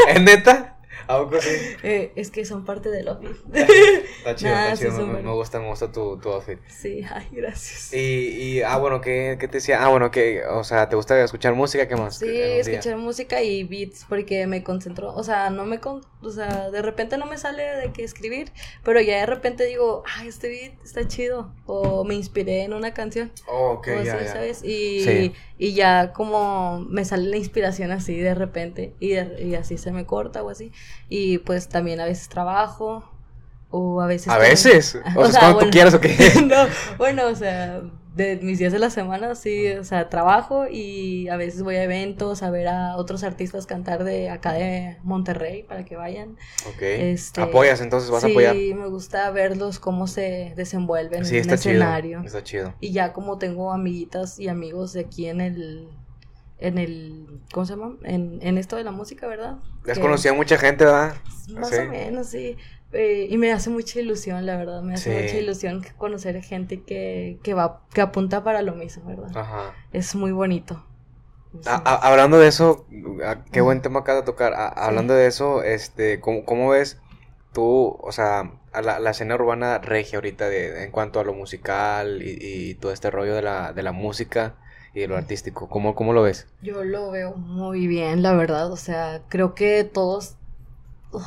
[0.07, 0.77] ¿Es neta?
[1.10, 1.49] ¿A poco sí?
[1.84, 3.36] Eh, es que son parte del outfit.
[4.20, 5.07] Está chido, Nah, está chido.
[5.07, 6.60] me, me gusta, me gusta tu, tu outfit.
[6.70, 7.93] Sí, ay, gracias.
[7.93, 7.97] Y,
[8.57, 9.84] y, ah, bueno, ¿qué, ¿qué te decía?
[9.84, 11.88] Ah, bueno, que, o sea, ¿te gusta escuchar música?
[11.88, 12.18] ¿Qué más?
[12.18, 16.70] Sí, escuchar música y beats porque me concentro, o sea, no me, con, o sea,
[16.70, 18.51] de repente no me sale de qué escribir,
[18.84, 22.93] pero ya de repente digo, ay, este beat está chido, o me inspiré en una
[22.93, 24.32] canción, Oh, ok, o ya, así, ya.
[24.34, 24.64] ¿sabes?
[24.64, 25.34] Y, Sí.
[25.57, 29.91] y ya como me sale la inspiración así de repente y, de- y así se
[29.91, 30.72] me corta o así,
[31.08, 33.04] y pues también a veces trabajo,
[33.72, 34.28] o a veces...
[34.30, 34.95] ¿A también- veces?
[34.95, 35.70] O, O sea, ¿es sea, cuando bueno.
[35.70, 36.16] tú quieras o qué?
[36.47, 37.82] no, bueno, o sea,
[38.16, 41.84] de mis días de la semana, sí, o sea, trabajo y a veces voy a
[41.84, 46.32] eventos a ver a otros artistas cantar de acá de Monterrey para que vayan.
[46.68, 46.82] ok.
[46.82, 48.10] Este, ¿Apoyas entonces?
[48.10, 48.56] ¿Vas sí, a apoyar?
[48.56, 51.54] me gusta verlos cómo se desenvuelven Sí, en el chido.
[51.56, 52.22] escenario.
[52.26, 52.74] Está chido.
[52.82, 55.88] Y ya como tengo amiguitas y amigos de aquí en el
[56.60, 57.95] en el ¿cómo se llama?
[58.03, 59.57] En, en esto de la música, ¿verdad?
[59.88, 61.16] Has Que- conocido a mucha gente, ¿verdad?
[61.53, 62.57] más o menos, sí.
[62.91, 64.82] Eh, y me hace mucha ilusión, la verdad.
[64.82, 65.24] Me hace Sí.
[65.24, 69.30] mucha ilusión conocer gente que, que va, que apunta para lo mismo, ¿verdad?
[69.36, 69.74] Ajá.
[69.93, 70.86] Es muy bonito.
[71.53, 71.70] Sí.
[71.70, 72.86] A- a- hablando de eso,
[73.26, 74.53] a- qué buen tema acabas de tocar.
[74.53, 76.99] A- hablando de eso, este, ¿cómo, cómo ves
[77.53, 81.34] tú, o sea, a la, la escena urbana regia ahorita de, en cuanto a lo
[81.34, 84.55] musical y, y todo este rollo de la, de la música
[84.93, 85.69] y de lo artístico?
[85.69, 86.47] ¿Cómo, cómo lo ves?
[86.61, 88.71] Yo lo veo muy bien, la verdad.
[88.71, 90.35] O sea, creo que todos.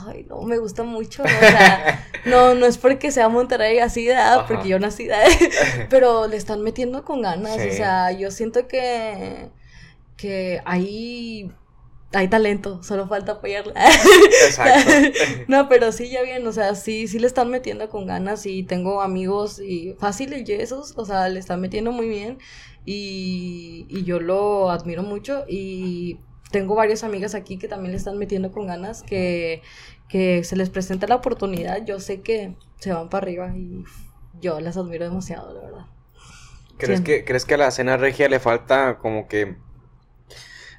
[0.06, 1.22] Ay, no, me gusta mucho.
[1.22, 4.46] O sea, no, no es porque sea Monterrey así Ajá.
[4.46, 5.16] porque yo nací de
[5.90, 7.60] pero le están metiendo con ganas.
[7.60, 7.68] Sí.
[7.68, 9.50] O sea, yo siento que,
[10.16, 11.52] que hay,
[12.14, 13.72] hay talento, solo falta apoyarla.
[14.46, 14.90] Exacto.
[15.48, 18.62] No, pero sí, ya bien, o sea, sí, sí le están metiendo con ganas y
[18.64, 22.38] tengo amigos y fáciles yesos, o sea, le están metiendo muy bien
[22.84, 26.18] y, y yo lo admiro mucho y
[26.50, 29.62] tengo varias amigas aquí que también le están metiendo con ganas, que,
[30.08, 33.84] que se les presenta la oportunidad, yo sé que se van para arriba y
[34.40, 35.86] yo las admiro demasiado, la verdad.
[36.78, 37.04] ¿Crees, Sí.
[37.04, 39.56] que, ¿Crees que a la escena regia le falta como que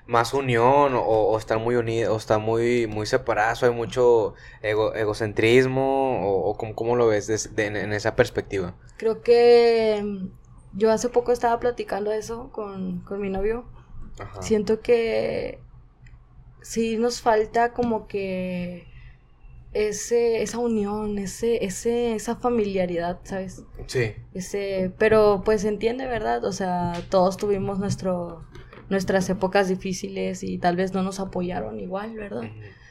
[0.07, 3.53] más unión o, o está muy unida o está muy, muy separada?
[3.61, 7.93] o ¿Hay mucho ego- egocentrismo o, o cómo, cómo lo ves des- de- en, en
[7.93, 8.73] esa perspectiva?
[8.97, 13.65] Creo que mm, yo hace poco estaba platicando eso con, con mi novio.
[14.19, 14.41] Ajá.
[14.41, 15.59] Siento que
[16.61, 18.87] sí nos falta como que
[19.73, 23.63] ese, esa unión, ese, ese, esa familiaridad, ¿sabes?
[23.87, 24.13] Sí.
[24.33, 26.45] Ese, pero pues se entiende, ¿verdad?
[26.45, 28.43] O sea, todos tuvimos nuestro,
[28.89, 32.43] nuestras épocas difíciles y tal vez no nos apoyaron igual, ¿verdad?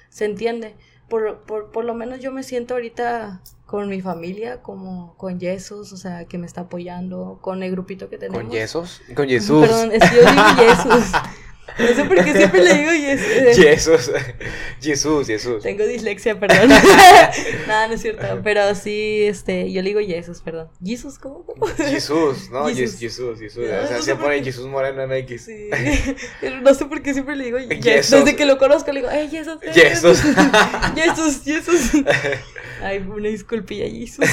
[0.09, 0.75] Se entiende.
[1.09, 5.93] Por, por, por lo menos yo me siento ahorita con mi familia, como con Jesús,
[5.93, 8.43] o sea, que me está apoyando, con el grupito que tenemos.
[8.43, 9.03] ¿Con Yesos?
[9.15, 9.67] Con Jesús.
[9.67, 11.03] Perdón, es que yo digo.
[11.79, 13.57] No sé por qué siempre le digo Jesús.
[13.57, 14.11] Jesús.
[14.81, 15.63] Jesús, Jesús.
[15.63, 16.69] Tengo dislexia, perdón.
[17.67, 18.41] Nada, no es cierto.
[18.45, 20.69] Pero sí, este, yo le digo Jesús, perdón.
[20.85, 21.47] ¿Jesús cómo?
[21.77, 22.79] Jesús, no, Jesús.
[22.95, 23.65] Jes- Jesús, Jesús.
[23.67, 24.43] No, O sea, no se pone.
[24.45, 25.45] Jesús Moreno MX.
[25.45, 25.71] Sí.
[26.63, 28.11] No sé por qué siempre le digo Jesús.
[28.25, 29.59] Desde que lo conozco le digo, ¡ay, Jesús!
[29.73, 30.21] Jesús.
[30.95, 31.91] Jesús, Jesús.
[32.83, 34.27] Ay, una disculpilla, Jesús.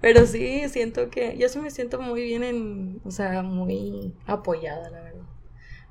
[0.00, 1.36] Pero sí, siento que.
[1.36, 3.00] Yo sí me siento muy bien en.
[3.04, 5.09] O sea, muy apoyada, la verdad.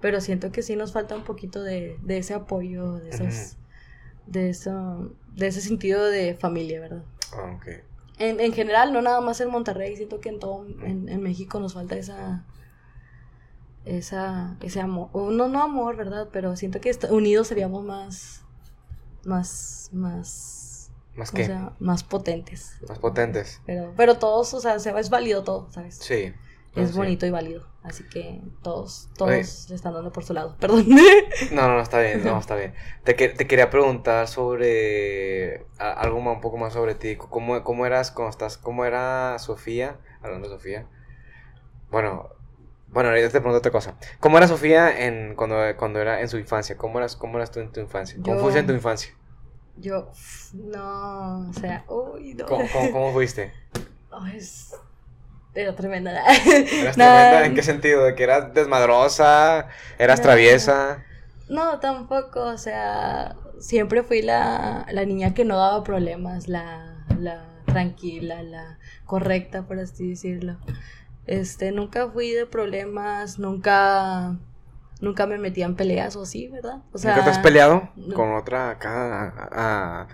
[0.01, 3.57] Pero siento que sí nos falta un poquito de, de ese apoyo, de esas.
[4.25, 5.13] De eso.
[5.35, 7.03] De ese sentido de familia, ¿verdad?
[7.33, 7.67] Ah, ok.
[8.17, 11.59] En, en general, no nada más en Monterrey, siento que en todo en, en México
[11.59, 12.45] nos falta esa
[13.85, 16.27] esa ese amor, o no no amor, ¿verdad?
[16.31, 18.43] Pero siento que unidos seríamos más
[19.23, 21.59] más más ¿Más ¿cómo qué?
[21.79, 22.77] más potentes.
[22.87, 23.61] Más potentes.
[23.65, 25.95] Pero pero todos, o sea, es válido todo, ¿sabes?
[25.95, 26.33] Sí.
[26.83, 26.97] Es Sí.
[26.97, 29.43] bonito y válido, así que todos todos Oye.
[29.69, 30.55] le están dando por su lado.
[30.59, 30.85] Perdón.
[31.51, 32.73] No, no, no, está bien, no, está bien.
[33.03, 37.15] Te, te quería preguntar sobre algo más- un poco más sobre ti.
[37.15, 39.97] ¿Cómo, cómo eras cuando estás, cómo era Sofía?
[40.21, 40.87] Hablando de Sofía.
[41.91, 42.29] Bueno,
[42.87, 43.95] bueno, ahorita te pregunto otra cosa.
[44.19, 46.77] ¿Cómo era Sofía en cuando, cuando era en su infancia?
[46.77, 48.17] ¿Cómo eras, cómo eras tú en tu infancia?
[48.23, 49.13] ¿Cómo Yo- fuiste en tu infancia?
[49.77, 50.11] Yo
[50.53, 52.45] no, o sea, uy, no.
[52.47, 53.53] ¿Cómo, cómo, cómo fuiste?
[54.35, 54.75] Es-
[55.53, 56.23] Era tremenda.
[56.77, 57.45] ¿Eras No, tremenda?
[57.45, 58.03] ¿En qué sentido?
[58.05, 59.67] ¿De que eras desmadrosa?
[59.97, 60.23] ¿Eras No.
[60.23, 61.05] traviesa?
[61.49, 67.63] No, tampoco, o sea, siempre fui la, la niña que no daba problemas, la, la
[67.65, 70.57] tranquila, la correcta, por así decirlo.
[71.25, 74.37] Este, nunca fui de problemas, nunca,
[75.01, 76.83] nunca me metía en peleas o sí, ¿verdad?
[76.93, 78.15] O sea, ¿Nunca te has peleado no.
[78.15, 80.07] con otra acá a, a,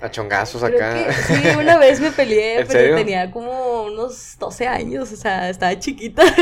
[0.00, 0.94] a chongazos acá?
[1.06, 2.96] que sí, una vez me peleé, ¿En pero serio?
[2.96, 6.22] tenía como unos 12 años, o sea, estaba chiquita.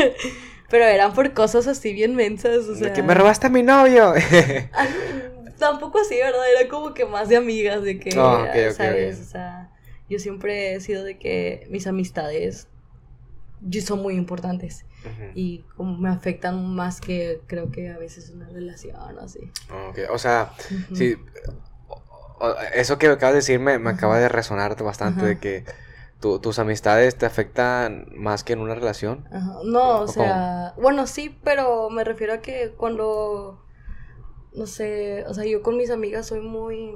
[0.69, 2.93] Pero eran por cosas así bien mensas, o De sea.
[2.93, 4.11] que me robaste a mi novio.
[4.73, 4.89] Ay,
[5.57, 6.41] tampoco así, ¿verdad?
[6.59, 9.15] Era como que más de amigas, de que, Ah, ok, ok, ¿sabes?
[9.15, 9.21] ok.
[9.21, 9.71] O sea,
[10.09, 12.67] yo siempre he sido de que mis amistades
[13.85, 15.31] son muy importantes Ujú.
[15.35, 19.51] y como me afectan más que creo que a veces una relación así.
[19.89, 20.95] Ok, O sea, Ujú.
[20.97, 21.15] sí.
[22.73, 25.25] Eso que acabas de decir me, me acaba de resonar bastante Ajá.
[25.25, 25.65] de que
[26.19, 29.27] tu- tus amistades te afectan más que en una relación.
[29.31, 33.59] Ajá, No, ¿O o sea, bueno, sí, pero me refiero a que cuando,
[34.53, 36.93] no sé, o sea, yo con mis amigas soy muy,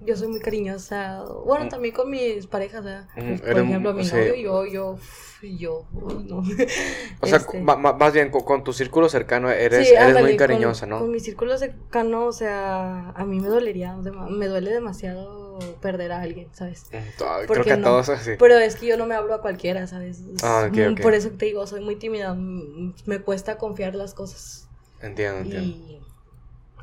[0.00, 1.68] yo soy muy cariñosa, bueno, Mm.
[1.68, 3.08] también con mis parejas, ¿verdad?
[3.16, 4.10] Mm, Por ejemplo, mi sí.
[4.16, 4.98] novio, yo, yo,
[5.42, 5.86] yo,
[6.28, 6.42] no.
[7.22, 10.36] O sea, Este, más bien con, con tu círculo cercano eres, sí, eres ándale, muy
[10.36, 10.98] con- cariñosa, ¿no?
[10.98, 16.20] Con mi círculo cercano, o sea, a mí me dolería, me duele demasiado perder a
[16.22, 16.84] alguien, ¿sabes?
[16.92, 17.84] Mm, Creo ¿Por que qué a no?
[17.84, 18.32] todos así.
[18.38, 20.20] Pero es que yo no me hablo a cualquiera, ¿sabes?
[20.20, 21.00] Es Ah, ok.
[21.02, 24.68] Por eso te digo, soy muy tímida, mm, me cuesta confiar las cosas.
[25.00, 25.76] Entiendo, entiendo.
[25.76, 26.13] Y,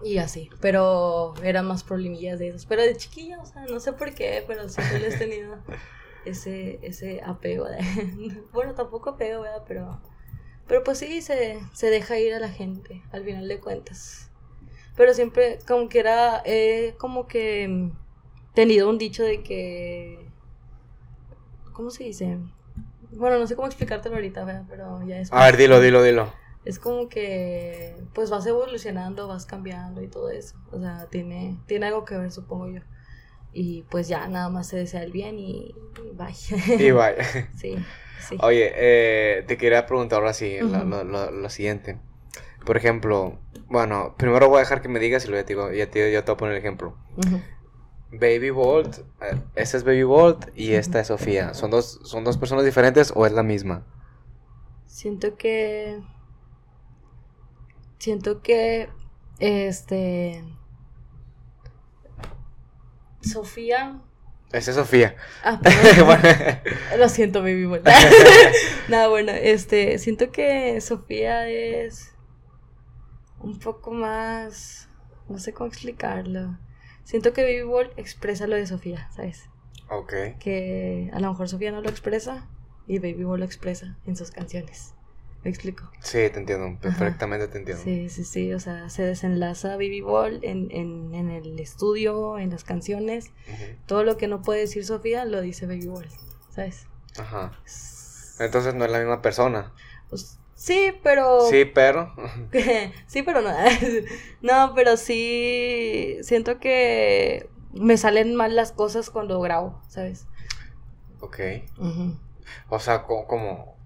[0.03, 2.65] y así, pero eran más problemillas de esos.
[2.65, 5.57] Pero de chiquilla, o sea, no sé por qué, pero siempre les he tenido
[6.25, 7.65] ese, ese apego.
[7.65, 7.79] De,
[8.53, 9.63] bueno, tampoco apego, ¿verdad?
[9.67, 10.01] Pero,
[10.67, 14.29] pero pues sí, se, se deja ir a la gente, al final de cuentas.
[14.95, 17.91] Pero siempre, como que era, he como que
[18.53, 20.27] tenido un dicho de que,
[21.73, 22.37] ¿cómo se dice?
[23.11, 24.65] Bueno, no sé cómo explicártelo ahorita, ¿verdad?
[24.69, 25.31] Pero ya es...
[25.31, 26.33] A ver, dilo, dilo, dilo.
[26.63, 30.55] Es como que pues vas evolucionando, vas cambiando y todo eso.
[30.71, 32.81] O sea, tiene, tiene algo que ver, supongo yo.
[33.53, 36.35] Y pues ya nada más se desea el bien y, y bye.
[36.77, 37.23] Y vaya.
[37.51, 37.85] sí,
[38.19, 38.39] sí.
[38.39, 40.85] Oye, eh, te quería preguntar ahora sí lo, Ujú.
[40.85, 41.97] lo- lo- lo siguiente.
[42.65, 43.39] Por ejemplo,
[43.69, 46.11] bueno, primero voy a dejar que me digas y luego ya te digo, ya te,
[46.13, 46.95] yo te voy a poner el ejemplo.
[48.11, 51.53] Baby Bolt, eh, esta es Baby Bolt y esta es Sofía.
[51.53, 53.83] ¿Son dos, ¿Son dos personas diferentes o es la misma?
[54.85, 55.99] Siento que.
[58.01, 58.89] Siento que.
[59.37, 60.43] Este.
[63.21, 64.01] Sofía.
[64.51, 65.15] Esta es Sofía.
[65.43, 65.61] Ah.
[66.03, 66.23] Bueno,
[66.97, 67.65] Lo siento, baby.
[67.65, 67.83] Bueno.
[68.89, 72.15] Nada, bueno, este, siento que Sofía es
[73.37, 74.89] un poco más,
[75.29, 76.57] no sé cómo explicarlo.
[77.03, 79.47] Siento que Baby Ball expresa lo de Sofía, ¿sabes?
[79.91, 80.13] ok.
[80.39, 82.49] Que a lo mejor Sofía no lo expresa
[82.87, 84.95] y Baby Ball lo expresa en sus canciones.
[85.43, 85.89] ¿Me explico?
[86.01, 86.77] Sí, te entiendo.
[86.79, 87.83] Perfectamente te entiendo.
[87.83, 92.51] Sí, sí, sí, o sea, se desenlaza Baby Ball en, en, en el estudio, en
[92.51, 93.31] las canciones.
[93.87, 96.07] Todo lo que no puede decir Sofía lo dice Baby Ball,
[96.51, 96.85] ¿sabes?
[97.17, 97.51] Ajá.
[98.39, 99.73] Entonces no es la misma persona.
[100.09, 101.41] Pues, sí, pero...
[101.49, 102.13] Sí, pero.
[103.07, 103.51] sí, pero no.
[104.41, 110.27] no, pero sí siento que me salen mal las cosas cuando grabo, ¿sabes?
[111.19, 111.39] ok.
[111.77, 112.17] Ujú.
[112.69, 113.77] O sea, ¿cómo, cómo,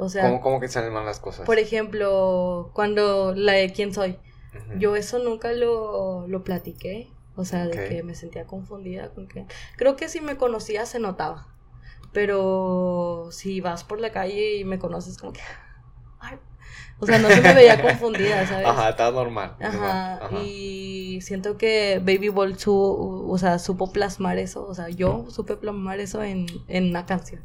[0.00, 1.44] O sea, cómo, cómo que salen mal las cosas?
[1.44, 4.18] por ejemplo, cuando la de quién soy,
[4.78, 7.10] yo eso nunca lo, lo platiqué.
[7.36, 9.46] O sea, de que me sentía confundida con que...
[9.76, 11.48] Creo que si me conocía se notaba.
[12.12, 15.40] Pero si vas por la calle y me conoces como que...
[16.18, 16.38] ay,
[16.98, 18.66] O sea, no se me veía confundida, ¿sabes?
[18.66, 19.56] Ajá, está normal.
[19.60, 20.42] Ajá, normal, ajá.
[20.42, 25.56] y siento que Baby Ball su, o sea, supo plasmar eso, o sea, yo supe
[25.56, 27.42] plasmar eso en, en una canción.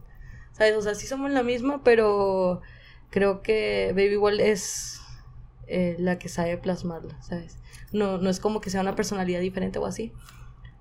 [0.58, 0.76] ¿Sabes?
[0.76, 2.62] O sea, sí somos la misma, pero
[3.10, 5.02] creo que Baby Ball es
[5.68, 7.58] eh, la que sabe plasmarla, ¿sabes?
[7.92, 10.14] No, no es como que sea una personalidad diferente o así,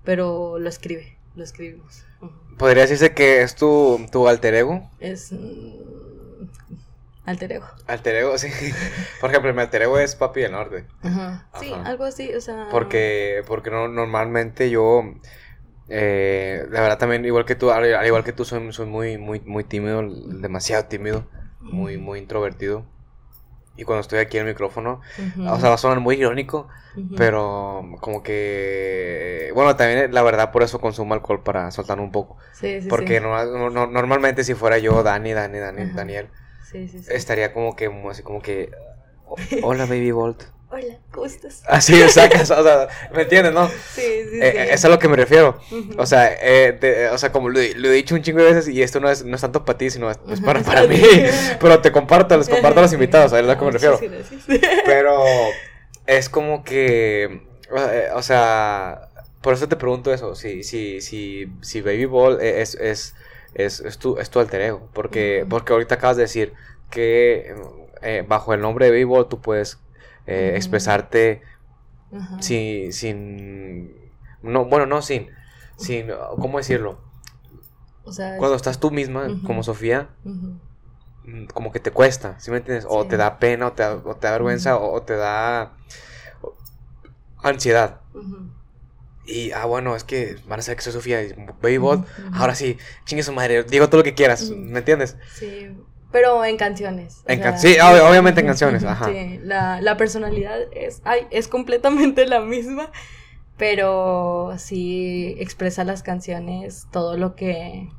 [0.03, 2.03] pero lo escribe, lo escribimos.
[2.21, 2.31] Ujú.
[2.57, 4.89] ¿Podría decirse que es tu, tu alter ego?
[4.99, 6.47] Es mm,
[7.25, 7.65] alter ego.
[7.87, 8.49] Alter ego, sí.
[9.19, 10.85] Por ejemplo, mi alter ego es Papi del Norte.
[11.01, 11.49] Ajá.
[11.59, 11.89] Sí, Ajá.
[11.89, 12.67] algo así, o sea...
[12.71, 15.03] Porque, porque no, normalmente yo,
[15.89, 19.17] eh, la verdad también, igual que tú, al, al igual que tú, soy, soy muy,
[19.17, 20.01] muy, muy tímido,
[20.39, 21.25] demasiado tímido,
[21.69, 22.83] muy, muy introvertido.
[23.77, 25.01] Y cuando estoy aquí en el micrófono,
[25.47, 26.67] o sea, va a sonar muy irónico,
[27.15, 32.37] pero como que, bueno, también la verdad por eso consumo alcohol para soltar un poco.
[32.53, 33.25] Sí, sí, Porque sí.
[33.25, 35.85] no- no- no- normalmente si fuera yo, Dani, Dani, Dani.
[35.93, 36.29] Daniel,
[37.09, 38.71] estaría como que, así como que,
[39.27, 40.43] "Oh, hola baby Bolt.
[40.75, 41.63] Hola, ¿cómo estás?
[41.67, 43.69] Así, sacas, o sea, ¿me entiendes, no?
[43.69, 44.39] Sí, sí, sí.
[44.41, 45.57] Eh, eh, eso es a lo que me refiero.
[45.97, 48.67] O sea, eh, o sea como lo, he- lo he dicho un chingo de veces
[48.67, 50.97] y esto no es, no es tanto para ti, sino es, es para, para mí.
[51.61, 53.97] Pero te comparto, les comparto a los invitados, a lo que me refiero.
[54.85, 55.15] Pero
[56.07, 59.07] es como que, eh, o sea,
[59.41, 63.15] por eso te pregunto eso, si, si, si, si Baby Ball es, es,
[63.53, 66.51] es, es tu, es tu alter ego, porque, porque ahorita acabas de decir
[66.91, 67.55] que
[68.01, 69.79] eh, bajo el nombre de Baby Ball tú puedes
[70.27, 71.41] eh, expresarte
[72.39, 74.11] sin, sin,
[74.41, 75.29] no, bueno, no sin,
[75.77, 76.07] sin,
[76.39, 76.99] ¿cómo decirlo?
[78.05, 80.09] O sea, Cuando estás tú misma, como Sofía,
[81.23, 82.85] mm, como que te cuesta, ¿sí me entiendes?
[82.89, 83.09] O Sí.
[83.09, 85.73] te da pena, o te da, o te da vergüenza, o, o te da...
[87.43, 88.01] ansiedad.
[89.25, 91.21] Y, ah, bueno, es que van a saber que soy Sofía.
[91.23, 92.39] Y Baby Bot, Ujú, ujú.
[92.39, 93.63] ahora sí, chingue su madre.
[93.63, 94.51] Digo todo lo que quieras.
[94.51, 95.17] ¿me entiendes?
[95.27, 95.67] Sí,
[96.15, 97.23] pero en canciones.
[97.27, 99.11] sea, sí, ob- obviamente en canciones, ujú, ajá.
[99.11, 102.89] Sí, la, la personalidad es, ay, es completamente la misma,
[103.57, 107.89] pero sí expresa las canciones todo lo que,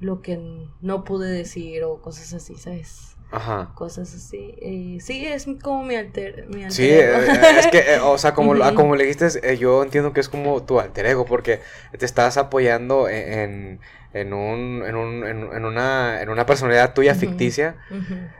[0.00, 0.38] lo que
[0.80, 3.16] no pude decir o cosas así, ¿sabes?
[3.30, 3.72] Ajá.
[3.74, 4.54] Cosas así.
[4.60, 7.18] Y sí, es como mi alter, mi alter Sí, ego.
[7.22, 8.74] eh, es que, eh, o sea, como, Ujú.
[8.74, 11.60] como le dijiste, eh, yo entiendo que es como tu alter ego, porque
[11.98, 13.80] te estás apoyando en, en,
[14.12, 17.76] en un, en, un, en, en una, en una personalidad tuya ficticia.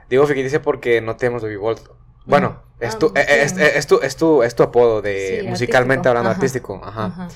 [0.09, 1.81] Digo ficticia porque no tenemos Baby Bolt.
[2.25, 3.13] Bueno, Ah, es, tu, sí.
[3.17, 6.29] eh, es, es- es tu, es, tu, es tu apodo de Sí, musicalmente artístico, hablando
[6.29, 6.37] ajá.
[6.39, 7.05] artístico, ajá.
[7.05, 7.27] Ajá.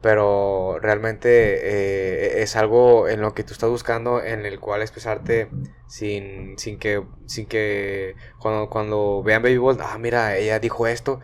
[0.00, 5.48] Pero realmente eh, es algo en lo que tú estás buscando, en el cual expresarte
[5.88, 11.20] sin, sin que, sin que cuando, cuando vean Baby Bolt, ah, mira, ella dijo esto,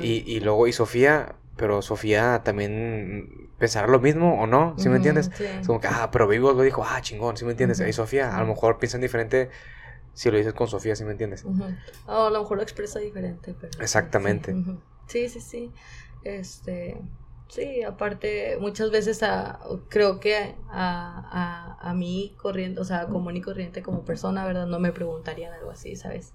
[0.00, 4.96] y, y luego, y Sofía, pero Sofía también pensará lo mismo o no, ¿sí me
[4.96, 5.30] entiendes?
[5.34, 5.44] sí.
[5.44, 7.80] Es como que, ah, pero Bolt lo dijo, ah, chingón, ¿sí me entiendes?
[7.80, 9.50] Y Sofía, a lo mejor piensan diferente
[10.14, 11.44] si lo dices con Sofía, ¿sí me entiendes?
[12.06, 13.80] O a lo mejor lo expresa diferente, pero...
[13.80, 14.54] Exactamente.
[15.06, 15.72] Sí, sí, sí, sí.
[16.24, 16.96] Este...
[17.48, 23.36] Sí, aparte, muchas veces a, creo que a, a, a mí corriente, o sea, común
[23.36, 24.66] y corriente como persona, ¿verdad?
[24.66, 26.34] No me preguntarían algo así, ¿sabes?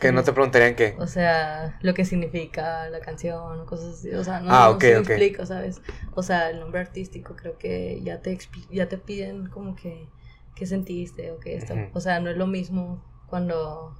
[0.00, 0.94] Que no te preguntarían qué.
[0.98, 4.12] O sea, lo que significa la canción o cosas así.
[4.14, 5.00] O sea, no, Ah, no se me ok.
[5.00, 5.80] explico, ¿sabes?
[6.14, 8.38] O sea, el nombre artístico creo que ya te,
[8.70, 10.08] ya te piden como que
[10.54, 11.74] qué sentiste o qué esto.
[11.94, 13.96] O sea, no es lo mismo cuando,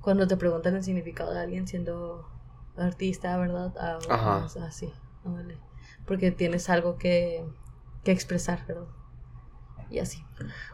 [0.00, 2.28] cuando te preguntan el significado de alguien siendo
[2.76, 3.72] artista, ¿verdad?
[3.78, 4.48] A, Ajá.
[4.66, 4.92] así,
[5.24, 5.58] ándale.
[6.06, 7.44] Porque tienes algo que,
[8.04, 8.86] que expresar, ¿verdad?
[9.94, 10.24] Y así.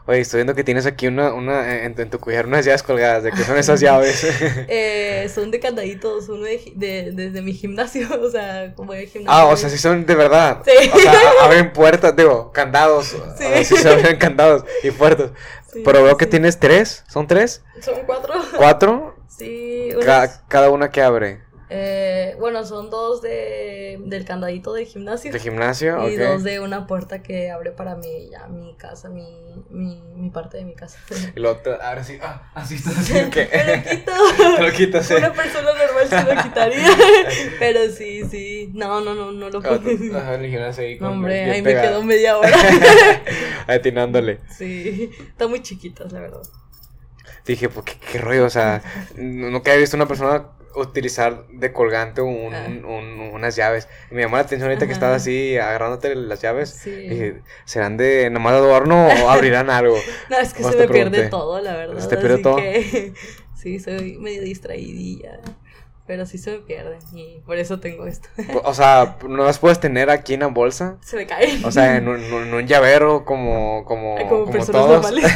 [0.07, 3.21] Oye, estoy viendo que tienes aquí una, una en, en tu collar unas llaves colgadas.
[3.21, 4.23] ¿De qué son esas llaves?
[4.67, 9.31] Eh, son de candaditos, uno de, desde mi gimnasio, o sea, como de gimnasio.
[9.39, 10.63] ah, o sea, sí son de verdad.
[10.65, 10.89] Sí.
[10.91, 11.13] O sea,
[11.43, 13.15] abren puertas, digo, candados.
[13.37, 13.43] Sí.
[13.57, 13.65] Sí.
[13.65, 15.29] sí se abren candados y puertas.
[15.71, 17.03] Sí, Pero veo sí, que tienes tres.
[17.07, 17.63] ¿Son tres?
[17.81, 18.33] Son cuatro.
[18.57, 19.15] ¿Cuatro?
[19.29, 21.43] Sí, Ca- cada una que abre.
[21.73, 25.31] Eh, bueno, son dos de, del candadito de gimnasio.
[25.31, 26.05] ¿De gimnasio?
[26.09, 29.23] Y dos de una puerta que abre para mí, ya mi casa, mi,
[29.69, 30.99] mi, mi parte de mi casa.
[31.33, 32.17] Y te- ahora sí.
[32.21, 33.13] Ah, así estás así.
[33.31, 33.47] ¿qué?
[33.53, 34.11] Me lo quito.
[34.57, 35.11] Te lo quitas.
[35.11, 36.87] Una persona normal se lo quitaría.
[37.59, 38.69] Pero sí, sí.
[38.73, 40.17] No, no, no, no lo puedo.
[40.17, 42.49] ajá, en el gimnasio ahí No, con- hombre, ahí me quedo media hora.
[43.67, 44.39] Atinándole.
[44.57, 46.41] Sí, están muy chiquitas, la verdad.
[47.45, 48.45] Dije, pues, ¿qué, qué rollo?
[48.45, 48.81] O sea,
[49.15, 52.65] nu- nunca he visto una persona utilizar de colgante un, Ah.
[52.67, 53.87] un- unas llaves.
[54.09, 56.69] Me llamó la atención ahorita que estabas así agarrándote las llaves.
[56.69, 57.33] Sí.
[57.65, 59.97] ¿serán de nomás adorno o abrirán algo?
[60.29, 61.99] No, es que se me pierde todo, la verdad.
[61.99, 62.55] ¿Se te pierde así todo?
[62.57, 63.13] que
[63.61, 65.39] sí, soy medio distraídilla.
[66.07, 66.97] Pero sí se me pierde.
[67.13, 68.27] Y por eso tengo esto.
[68.65, 70.97] O sea, ¿no las puedes tener aquí en la bolsa?
[71.01, 71.61] se me cae.
[71.63, 75.01] O sea, en un, en un llavero como, como, Ay, como, como personas todos.
[75.03, 75.31] normales.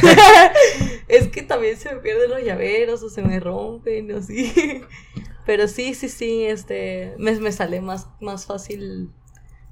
[1.08, 4.82] Es que también se me pierden los llaveros o se me rompen o así.
[5.46, 9.10] Pero sí, sí, sí, este, me, me sale más, más fácil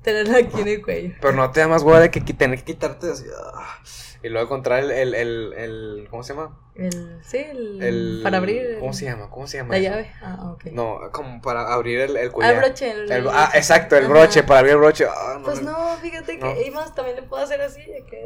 [0.04, 1.14] tenerla aquí en el cuello.
[1.20, 3.24] Pero no te da más hueá de que tener que quitarte así.
[3.54, 3.78] ah,
[4.22, 6.56] y luego encontrar el, el, el, el- ¿cómo se llama?
[6.74, 9.28] El, sí, el, El, para abrir ¿Cómo se llama?
[9.30, 9.90] ¿Cómo se llama la eso?
[9.90, 10.12] llave.
[10.22, 10.64] Ah, ok.
[10.72, 12.90] No, como para abrir el, el Ah, el broche.
[12.90, 14.12] el- ah, exacto, el Ajá.
[14.12, 15.06] broche, para abrir el broche.
[15.06, 15.72] Ah, no, Pues no.
[15.72, 16.54] no, fíjate que No.
[16.66, 18.24] y más también le puedo hacer así, de que...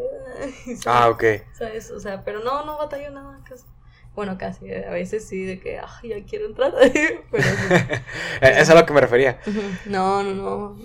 [0.87, 1.25] Ah, ok.
[1.53, 1.91] ¿Sabes?
[1.91, 3.65] O sea, pero no, no batallo nada casi.
[4.15, 6.73] Bueno, casi, eh, a veces sí, de que, ay, ya quiero entrar,
[7.31, 7.45] pero.
[8.41, 9.41] Eh, Eso es a lo que me refería.
[9.87, 10.77] No, no, no.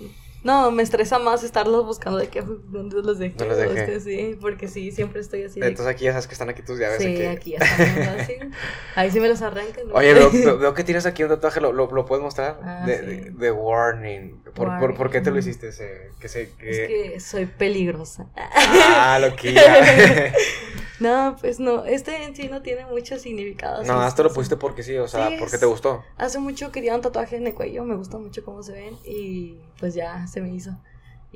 [0.44, 3.34] No, me estresa más estarlos buscando de que, "Uy, ¿dónde los dejé?
[3.38, 3.80] No los O dejé.
[3.80, 5.58] Es que sí, porque sí, siempre estoy así.
[5.58, 6.98] de Entonces aquí ya sabes que están aquí tus llaves.
[7.02, 7.24] sí, aquí.
[7.26, 8.34] aquí ya están así.
[8.94, 9.88] Ahí sí me los arrancan.
[9.88, 9.94] ¿no?
[9.94, 12.60] Oye, veo, veo- veo que tienes aquí un tatuaje, ¿lo, lo, lo puedes mostrar?
[12.62, 13.04] Ah, de, sí.
[13.06, 14.42] de, de Warning.
[14.54, 16.10] ¿Por, Por, por qué te lo hiciste ese?
[16.20, 16.70] Que se, que...
[16.70, 18.26] Es que soy peligrosa.
[18.36, 20.32] Ah, loquilla.
[21.04, 23.84] No, pues no, este en sí no tiene mucho significado.
[23.84, 26.02] no, esto lo pusiste porque sí, o sea, Sí, porque te gustó.
[26.16, 29.58] Hace mucho quería un tatuaje en el cuello, me gusta mucho cómo se ven y
[29.78, 30.70] pues ya se me hizo.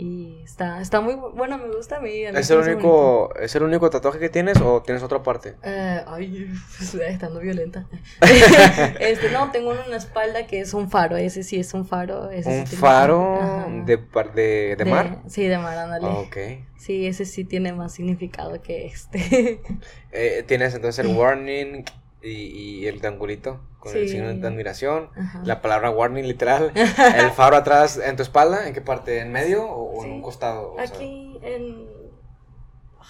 [0.00, 2.24] Y está, está muy bu- bueno, me gusta a mí.
[2.24, 5.56] a mí ¿Es el, único, ¿Es el único tatuaje que tienes o tienes otra parte?
[5.64, 6.46] Eh, ay,
[6.80, 7.88] estoy estando violenta.
[9.00, 11.84] este, no, tengo uno en la espalda que es un faro, ese sí es un
[11.84, 12.30] faro.
[12.30, 15.18] Ese ¿Un sí faro de, par- de, de mar?
[15.26, 16.06] Sí, de mar, ándale.
[16.06, 16.36] Ok.
[16.78, 19.60] Sí, ese sí tiene más significado que este.
[20.12, 21.84] Eh, tienes entonces el warning
[22.22, 25.10] y, y el triangulito con el signo de admiración.
[25.16, 25.40] Ajá.
[25.44, 26.72] La palabra warning literal.
[26.74, 29.20] El faro atrás en tu espalda, ¿en qué parte?
[29.20, 30.72] ¿En medio o, en un costado?
[30.72, 31.86] O sea, Aquí en.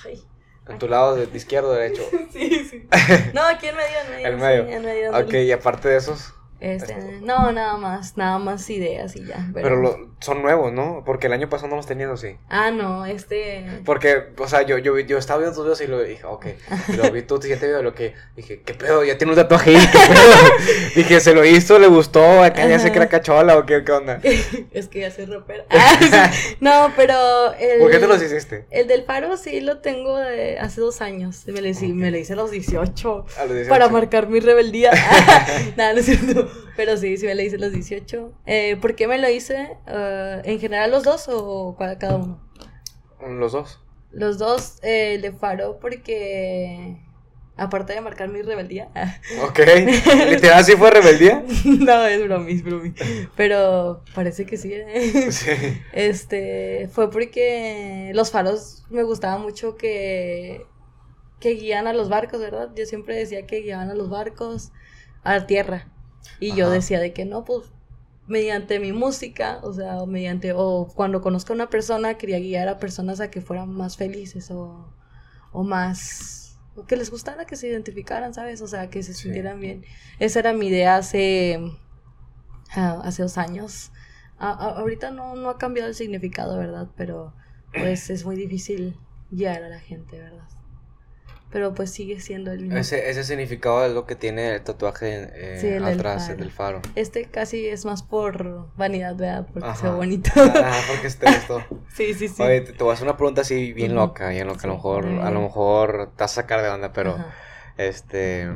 [0.04, 0.22] Ay.
[0.68, 2.02] en tu lado de, de izquierdo o derecho.
[2.32, 2.88] Sí, sí.
[3.34, 4.26] No, aquí en medio, en medio.
[4.28, 4.66] En medio.
[4.66, 9.14] sí, en medio Ok, y aparte de esos, Este, no, nada más, nada más ideas
[9.14, 9.48] y ya.
[9.54, 11.04] Pero lo- son nuevos, ¿no?
[11.06, 12.36] Porque el año pasado no los tenías así.
[12.48, 13.64] Ah, no, este...
[13.84, 16.46] Porque, o sea, yo, yo, yo estaba viendo tus videos y lo dije, ok.
[16.88, 19.04] Y lo vi tu siguiente video, lo que dije, ¿qué pedo?
[19.04, 20.88] Ya tiene un tatuaje ahí, ¿qué pedo?
[20.96, 21.78] dije, ¿se lo hizo?
[21.78, 22.42] ¿Le gustó?
[22.42, 22.94] ¿Acá ya se Ajá.
[22.94, 24.20] crea cachola o qué, qué onda?
[24.72, 25.64] es que ya soy rapera.
[25.70, 26.56] Ah, sí.
[26.60, 27.78] No, pero el...
[27.78, 28.66] ¿Por qué te los hiciste?
[28.70, 31.44] El del faro sí lo tengo de hace dos años.
[31.46, 33.26] Me lo, hice- me lo hice a los 18.
[33.38, 33.68] A los 18.
[33.68, 34.90] Para marcar mi rebeldía.
[35.76, 36.47] Nada, no es cierto.
[36.76, 38.32] Pero sí, sí me lo hice los 18.
[38.46, 39.76] Eh, ¿Por qué me lo hice?
[39.86, 42.40] Eh, ¿En general los dos o cada uno?
[43.20, 43.80] Los dos.
[44.10, 47.04] Los dos, eh, el de faro porque...
[47.56, 48.88] Aparte de marcar mi rebeldía.
[49.42, 49.58] Ok.
[50.30, 51.44] ¿Literal sí fue rebeldía?
[51.64, 52.94] no, es bromi, es bromi.
[53.36, 54.72] Pero parece que sí.
[54.72, 55.32] ¿eh?
[55.32, 55.50] Sí.
[55.92, 60.66] Este, fue porque los faros me gustaba mucho que,
[61.40, 62.70] que guían a los barcos, ¿verdad?
[62.76, 64.70] Yo siempre decía que guiaban a los barcos
[65.24, 65.88] a la tierra.
[66.40, 67.64] Y yo decía de que no, pues,
[68.26, 72.68] mediante mi música, o sea, o mediante, o cuando conozco a una persona, quería guiar
[72.68, 74.94] a personas a que fueran más felices o,
[75.52, 78.60] o más, o que les gustara, que se identificaran, ¿sabes?
[78.62, 79.22] O sea, que se Sí.
[79.22, 79.84] sintieran bien.
[80.18, 81.58] Esa era mi idea hace,
[82.74, 83.90] ah, hace dos años.
[84.38, 86.88] A- a- ahorita no, no ha cambiado el significado, ¿verdad?
[86.96, 87.34] Pero
[87.72, 88.96] pues es muy difícil
[89.30, 90.48] guiar a la gente, ¿verdad?
[91.52, 92.78] Pero pues sigue siendo el mismo.
[92.78, 96.36] Ese, ese significado es lo que tiene el tatuaje eh, Sí, el del atrás, el
[96.36, 96.44] faro.
[96.44, 96.82] del faro.
[96.96, 99.46] Este casi es más por vanidad, ¿verdad?
[99.52, 99.96] Porque se ve Ajá.
[99.96, 100.30] bonito.
[100.36, 101.64] Ah, porque este esto.
[101.94, 102.42] sí, sí, sí.
[102.42, 104.62] Oye, te, te voy a hacer una pregunta así bien loca, bien loca.
[104.64, 107.34] A lo Sí, mejor, a lo mejor te vas a sacar de onda, pero Ajá.
[107.78, 108.48] este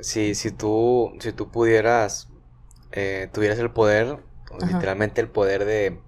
[0.00, 2.28] si, si tú, si tú pudieras,
[2.92, 4.18] eh, tuvieras el poder,
[4.60, 4.66] Ajá.
[4.66, 6.00] literalmente el poder de,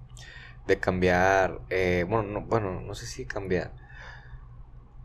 [0.67, 3.73] de cambiar, eh, bueno, no, bueno, no sé si cambiar.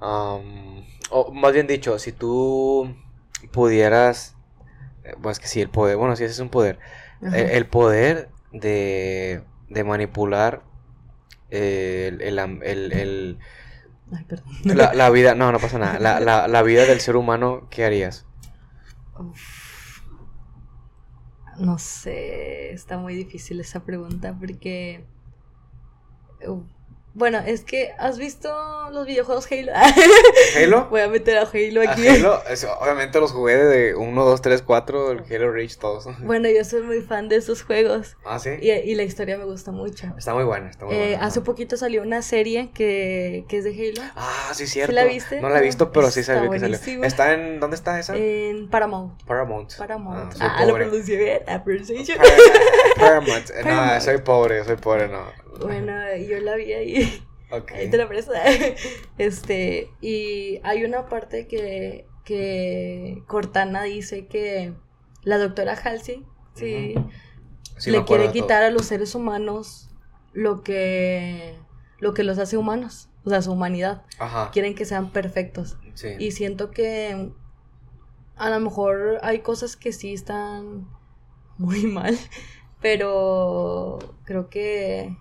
[0.00, 2.94] Am, o más bien dicho, si tú
[3.52, 4.36] pudieras,
[5.04, 6.78] eh, bueno, es que sí, el poder, bueno, sí, ese es un poder.
[7.22, 7.36] Ajá.
[7.36, 10.62] El, el poder de, de manipular
[11.50, 13.38] eh, el, el, am- el- el-
[14.12, 14.46] Ay, perdón.
[14.64, 17.84] la, la vida, no, no pasa nada, la, la, la vida del ser humano, ¿qué
[17.84, 18.26] harías?
[19.18, 20.02] Uf.
[21.58, 25.04] No sé, está muy difícil esa pregunta porque...
[26.46, 26.75] Uf.
[27.18, 28.50] Bueno, es que has visto
[28.92, 29.72] los videojuegos Halo.
[30.54, 30.86] ¿Halo?
[30.90, 32.06] Voy a meter a Halo ¿A aquí.
[32.06, 32.42] Halo?
[32.50, 36.06] Es- obviamente los jugué de 1, 2, 3, 4, el Halo Reach, todos.
[36.20, 38.50] Bueno, yo soy muy fan de esos juegos Ah, sí.
[38.60, 40.12] y, y la historia me gusta mucho.
[40.18, 41.24] Está muy buena, está muy Eh, buena.
[41.26, 44.92] hace poquito salió una serie que, que es de Halo Ah, sí, cierto.
[44.92, 45.40] la viste?
[45.40, 47.02] No la he visto, pero sí Está sabía que salió.
[47.02, 47.60] ¿Está en.
[47.60, 48.14] ¿Dónde está esa?
[48.14, 49.22] en Paramount.
[49.24, 49.72] Paramount.
[49.78, 50.34] Paramount.
[50.38, 51.40] Ah, Ah, lo pronuncié bien.
[51.48, 52.18] Ah, pronunciation.
[52.18, 52.26] Par-
[52.98, 53.50] Paramount.
[53.50, 54.00] No, Paramount.
[54.00, 55.24] soy pobre, soy pobre, no.
[55.60, 57.22] Bueno, yo la vi ahí.
[57.50, 57.72] Ok.
[57.72, 58.32] Ahí te la presto.
[59.18, 64.74] Este, y hay una parte que, que Cortana dice que
[65.22, 66.24] la doctora Halsey,
[66.54, 66.94] sí,
[67.86, 68.32] le quiere todo.
[68.32, 69.90] quitar a los seres humanos
[70.32, 71.56] lo que,
[71.98, 74.02] lo que los hace humanos, o sea, su humanidad.
[74.18, 74.50] Ajá.
[74.52, 75.78] Quieren que sean perfectos.
[75.94, 76.08] Sí.
[76.18, 77.30] Y siento que
[78.36, 80.88] a lo mejor hay cosas que sí están
[81.58, 82.18] muy mal,
[82.80, 85.16] pero creo que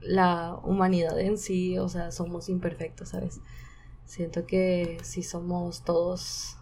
[0.00, 3.40] la humanidad en sí, o sea, somos imperfectos, ¿sabes?
[4.06, 6.56] Siento que si somos todos,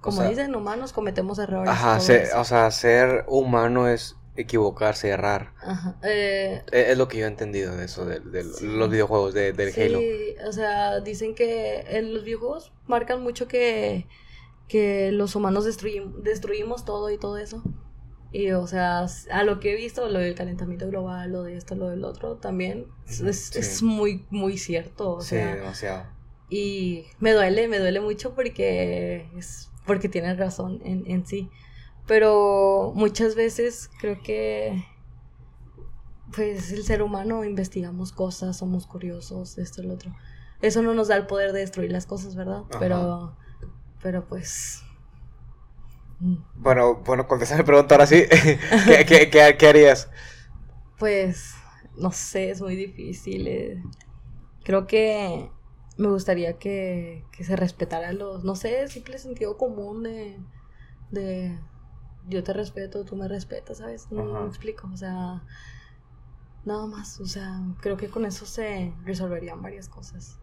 [0.00, 1.70] como sea, dicen, humanos, cometemos errores.
[1.70, 5.52] Ajá, se- o sea, ser humano es equivocarse, errar.
[5.62, 8.66] Ajá, eh, Es, es lo que yo he entendido de eso, de, de Sí.
[8.66, 10.00] los videojuegos, de, del sí, Halo.
[10.46, 14.06] o sea, dicen que en los videojuegos marcan mucho que,
[14.68, 17.62] que los humanos destruim- destruimos todo y todo eso.
[18.36, 21.76] Y, o sea, a lo que he visto, lo del calentamiento global, lo de esto,
[21.76, 23.60] lo del otro, también es, es- sí.
[23.60, 25.12] es muy, muy cierto.
[25.14, 26.06] O sí, sea, demasiado.
[26.50, 31.48] y me duele, me duele mucho porque es porque tienes razón en, en sí.
[32.06, 34.82] Pero muchas veces creo que
[36.34, 40.12] pues el ser humano investigamos cosas, somos curiosos, esto y lo otro.
[40.60, 42.64] Eso no nos da el poder de destruir las cosas, ¿verdad?
[42.70, 42.78] Ajá.
[42.80, 43.36] Pero
[44.02, 44.82] pero pues
[46.56, 48.24] Bueno, bueno, contesta mi pregunta ahora sí.
[48.84, 50.08] ¿Qué, qué, qué, qué harías?
[50.98, 51.54] pues
[51.96, 53.46] no sé, es muy difícil.
[53.48, 53.82] eh.
[54.64, 55.50] Creo que
[55.98, 60.38] me gustaría que, que se respetara los, no sé, simple sentido común de,
[61.10, 61.58] de
[62.28, 64.10] yo te respeto, tú me respetas, ¿sabes?
[64.12, 64.42] No, Ajá.
[64.42, 65.44] me explico, o sea,
[66.64, 70.40] nada más, o sea, creo que con eso se resolverían varias cosas.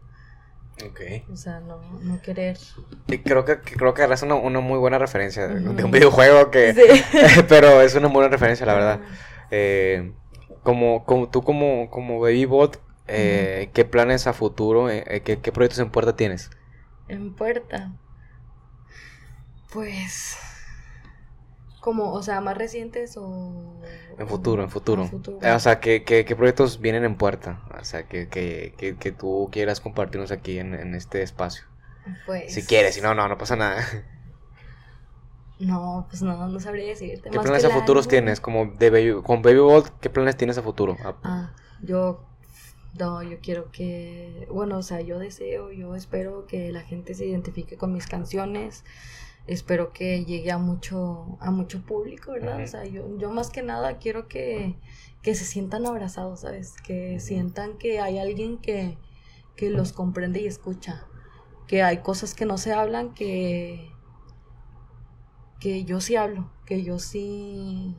[0.84, 1.00] Ok.
[1.32, 2.58] O sea, no, no querer.
[3.06, 6.74] Y creo que, creo que es una, una muy buena referencia de, un videojuego que...
[6.74, 7.42] Sí.
[7.48, 9.00] pero es una buena referencia, la verdad.
[9.50, 10.12] Eh,
[10.62, 15.38] como, como tú como, como Baby Bot, eh, ¿qué planes a futuro, eh, eh, qué,
[15.38, 16.50] qué proyectos en puerta tienes?
[17.08, 17.92] En puerta.
[19.72, 20.36] Pues.
[21.82, 23.80] Como, o sea, más recientes o...
[24.18, 25.02] En futuro, en futuro.
[25.02, 25.38] En futuro.
[25.42, 27.62] Eh, O sea, ¿qué, qué, qué proyectos vienen en puerta?
[27.80, 31.64] O sea, que, que, que, que tú quieras compartirnos aquí en, en este espacio.
[32.26, 32.52] Pues...
[32.52, 33.84] Si quieres, si no, no, no pasa nada.
[35.58, 37.30] No, pues no, no sabría decirte.
[37.30, 38.40] ¿Qué más planes a futuros tienes?
[38.40, 40.96] Como de Baby, con Baby Gold, ¿qué planes tienes a futuro?
[41.04, 42.28] Ah, Ah, yo,
[42.98, 47.26] no, yo quiero que, bueno, o sea, yo deseo, yo espero que la gente se
[47.26, 48.84] identifique con mis canciones,
[49.46, 52.62] espero que llegue a mucho, a mucho público, ¿verdad?
[52.62, 54.76] O sea, yo, yo más que nada quiero que,
[55.22, 56.74] que se sientan abrazados, ¿sabes?
[56.82, 58.98] Que sientan que hay alguien que,
[59.56, 61.06] que los comprende y escucha,
[61.66, 63.90] que hay cosas que no se hablan, que,
[65.60, 67.96] que yo sí hablo, que yo sí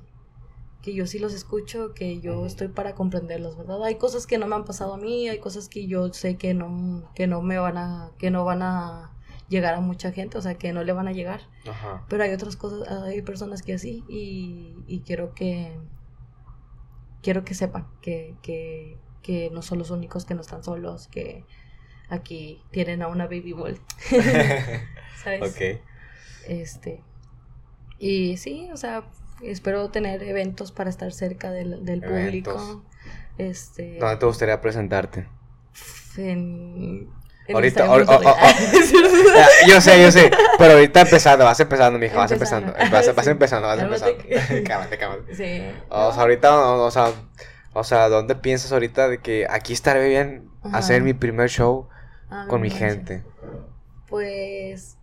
[0.82, 3.82] que yo sí los escucho, que yo estoy para comprenderlos, ¿verdad?
[3.86, 6.54] Hay cosas que no me han pasado a mí, hay cosas que yo sé que
[6.54, 9.13] no, que no me van a, que no van a
[9.50, 11.42] llegar a mucha gente, o sea, que no le van a llegar.
[11.70, 12.06] Ajá.
[12.10, 15.78] Pero hay otras cosas, hay personas que así, y, y quiero que,
[17.22, 21.46] quiero que sepan que, que, que no son los únicos, que no están solos, que
[22.10, 23.80] aquí tienen a una baby ball,
[25.24, 25.42] ¿sabes?
[25.42, 25.82] ok.
[26.48, 27.04] Este.
[27.98, 29.10] Y sí, o sea,
[29.42, 32.84] espero tener eventos para estar cerca del, del público.
[33.38, 33.98] Este.
[34.00, 35.28] ¿Dónde te gustaría presentarte?
[36.18, 37.10] En, en
[37.52, 38.06] Ahorita, sé.
[38.26, 40.32] Ah, yo sé, yo sé.
[40.58, 42.70] Pero ahorita empezando, vas empezando, mija, vas empezando.
[42.70, 42.96] Empezando.
[42.96, 44.18] Vas, vas empezando, vas empezando.
[44.68, 45.36] Cámate, cámate.
[45.36, 45.62] Sí.
[45.90, 47.12] O sea, ahorita, o, o sea,
[47.74, 50.78] o sea, ¿dónde piensas ahorita de que aquí estaré bien Ajá.
[50.78, 51.90] hacer mi primer show
[52.30, 53.24] Ah, con mi gente?
[54.08, 54.98] Pues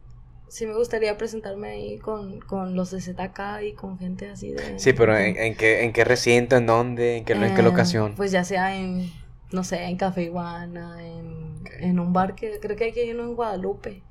[0.49, 4.79] sí me gustaría presentarme ahí con, con los de ZK y con gente así de...
[4.79, 7.65] Sí, pero ¿en, en qué, en qué recinto, en dónde, en qué, en qué Eh,
[7.65, 8.15] locación?
[8.17, 9.11] Pues ya sea en,
[9.53, 13.35] no sé, en Café Iguana, en, en un bar que creo que hay uno en
[13.35, 14.03] Guadalupe.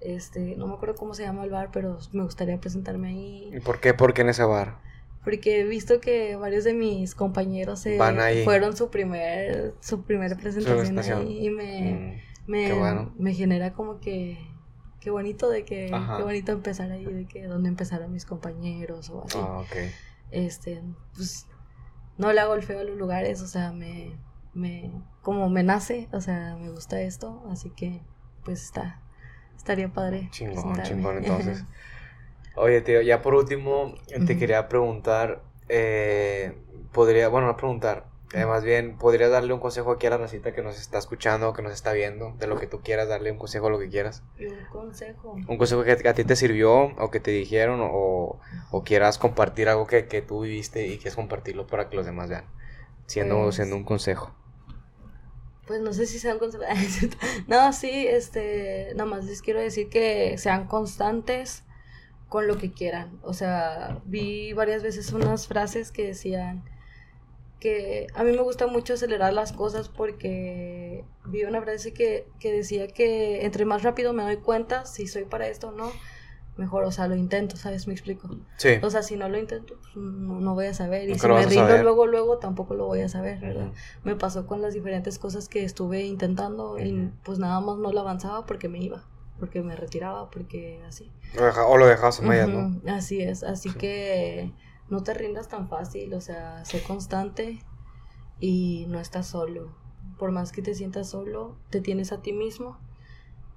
[0.00, 3.50] Este, no me acuerdo cómo se llama el bar, pero me gustaría presentarme ahí.
[3.54, 3.94] ¿Y ¿Por qué?
[3.94, 4.78] ¿Por qué en ese bar?
[5.24, 8.44] Porque he visto que varios de mis compañeros se Van ahí.
[8.44, 13.14] fueron su primer, su primera presentación ahí y me, Mm, me, bueno.
[13.16, 14.36] me genera como que
[15.00, 16.18] qué bonito de que Ajá.
[16.18, 19.62] qué bonito empezar ahí de que donde empezaron mis compañeros o así ah,
[20.30, 20.82] este
[21.14, 21.46] pues
[22.18, 24.12] no le hago el feo a los lugares o sea me
[24.54, 24.90] me
[25.22, 28.00] como me nace o sea me gusta esto así que
[28.44, 29.00] pues está
[29.56, 31.64] estaría padre Chingón, chingón, entonces.
[32.56, 33.94] Oye, tío, ya por último,
[34.26, 36.56] te quería preguntar, eh,
[36.92, 40.52] podría, bueno, no preguntar, eh, más bien, ¿podrías darle un consejo aquí a la racita
[40.52, 43.38] que nos está escuchando, que nos está viendo, de lo que tú quieras, darle un
[43.38, 44.22] consejo, lo que quieras?
[44.38, 48.38] un consejo Un consejo que a ti te sirvió o que te dijeron o,
[48.70, 52.28] o quieras compartir algo que, que tú viviste y quieres compartirlo para que los demás
[52.30, 52.44] vean,
[53.06, 54.32] siendo, Pues- siendo un consejo.
[55.66, 56.66] Pues no sé si sean consejos.
[57.46, 61.64] no, sí, este, nada más les quiero decir que sean constantes
[62.28, 63.18] con lo que quieran.
[63.22, 66.64] O sea, vi varias veces unas frases que decían
[67.60, 72.52] que a mí me gusta mucho acelerar las cosas porque vi una frase que, que
[72.52, 75.90] decía que entre más rápido me doy cuenta si soy para esto o no,
[76.56, 77.86] mejor, o sea, lo intento, ¿sabes?
[77.86, 78.28] Me explico.
[78.58, 78.70] Sí.
[78.82, 81.08] O sea, si no lo intento, pues no, no voy a saber.
[81.10, 83.72] Y si me rindo luego, luego, tampoco lo voy a saber, ¿verdad?
[84.04, 88.00] Me pasó con las diferentes cosas que estuve intentando y pues nada más no lo
[88.00, 89.02] avanzaba porque me iba,
[89.40, 91.10] porque me retiraba, porque así.
[91.66, 92.80] O lo dejas a medias, ¿no?
[92.92, 93.78] Así es, así Sí.
[93.78, 94.52] que
[94.88, 97.64] no te rindas tan fácil, o sea, sé constante
[98.38, 99.74] y no estás solo.
[100.18, 102.78] Por más que te sientas solo, te tienes a ti mismo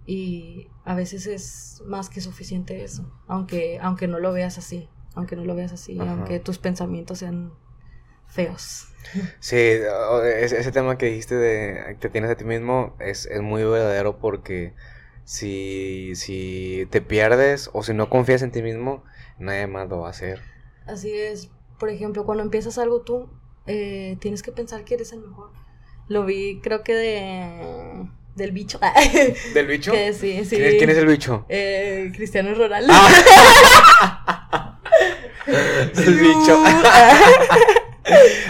[0.08, 5.36] y a veces es más que suficiente eso, aunque aunque no lo veas así, aunque
[5.36, 6.14] no lo veas así, Ajá.
[6.14, 7.53] aunque tus pensamientos sean
[8.26, 8.88] feos.
[9.39, 14.18] Sí, ese, tema que dijiste de que tienes a ti mismo es, es muy verdadero
[14.18, 14.74] porque
[15.24, 19.05] si, si te pierdes o si no confías en ti mismo,
[19.39, 20.41] nadie más lo va a hacer.
[20.86, 21.49] Así es,
[21.80, 23.30] por ejemplo, cuando empiezas algo tú,
[23.66, 25.51] eh, tienes que pensar que eres el mejor.
[26.10, 28.80] Lo vi, creo que de del bicho.
[29.54, 29.92] ¿Del bicho?
[29.92, 30.56] que sí, sí.
[30.56, 31.46] ¿Quién, es, quién es el bicho?
[31.50, 32.94] Eh, Cristiano Ronaldo.
[32.96, 34.78] Ah.
[35.48, 36.64] el bicho.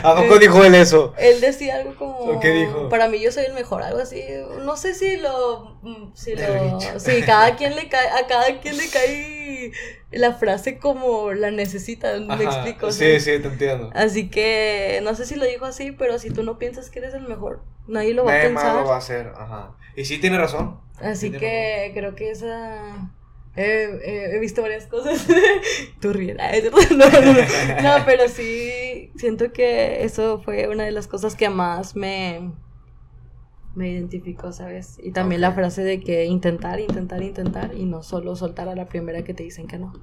[0.03, 1.14] ¿A poco dijo él eso?
[1.18, 2.39] Él decía algo como.
[2.39, 2.89] ¿Qué dijo?
[2.89, 4.24] Para mí yo soy el mejor, algo así.
[4.64, 5.78] No sé si lo.
[5.82, 6.80] mm, Si lo.
[6.99, 8.08] Sí, cada quien le cae.
[8.10, 9.72] A cada quien le cae
[10.12, 12.18] la frase como la necesita.
[12.20, 12.91] Me explico.
[12.91, 13.89] Sí, sí, te entiendo.
[13.93, 17.14] Así que no sé si lo dijo así, pero si tú no piensas que eres
[17.14, 18.82] el mejor, nadie lo va a Nadie más pensar.
[18.84, 19.32] lo va a hacer.
[19.38, 19.76] Ajá.
[19.95, 20.80] Y sí tiene razón.
[20.99, 23.12] Así Sí que creo que esa.
[23.58, 25.26] Eh, eh, he visto varias cosas.
[25.99, 26.38] Tú ríes.
[26.39, 27.34] Ay, No, no, no.
[27.82, 32.53] No, pero sí siento que eso fue una de las cosas que más me.
[33.76, 34.97] Me identificó, ¿sabes?
[35.03, 38.86] Y también la frase de que intentar, intentar, intentar y no solo soltar a la
[38.86, 39.93] primera que te dicen que no.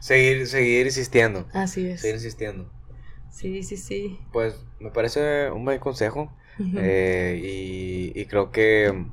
[0.00, 1.46] Seguir, seguir insistiendo.
[1.52, 2.00] Así es.
[2.00, 2.70] Seguir insistiendo.
[3.30, 4.18] Sí, sí, sí.
[4.32, 6.32] Pues me parece un buen consejo.
[6.76, 9.06] Eh, y, y creo que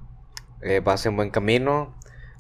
[0.62, 1.94] eh, vas en buen camino.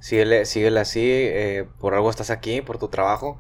[0.03, 1.01] Síguele, síguele así.
[1.03, 3.39] eh, por algo estás aquí, por tu trabajo.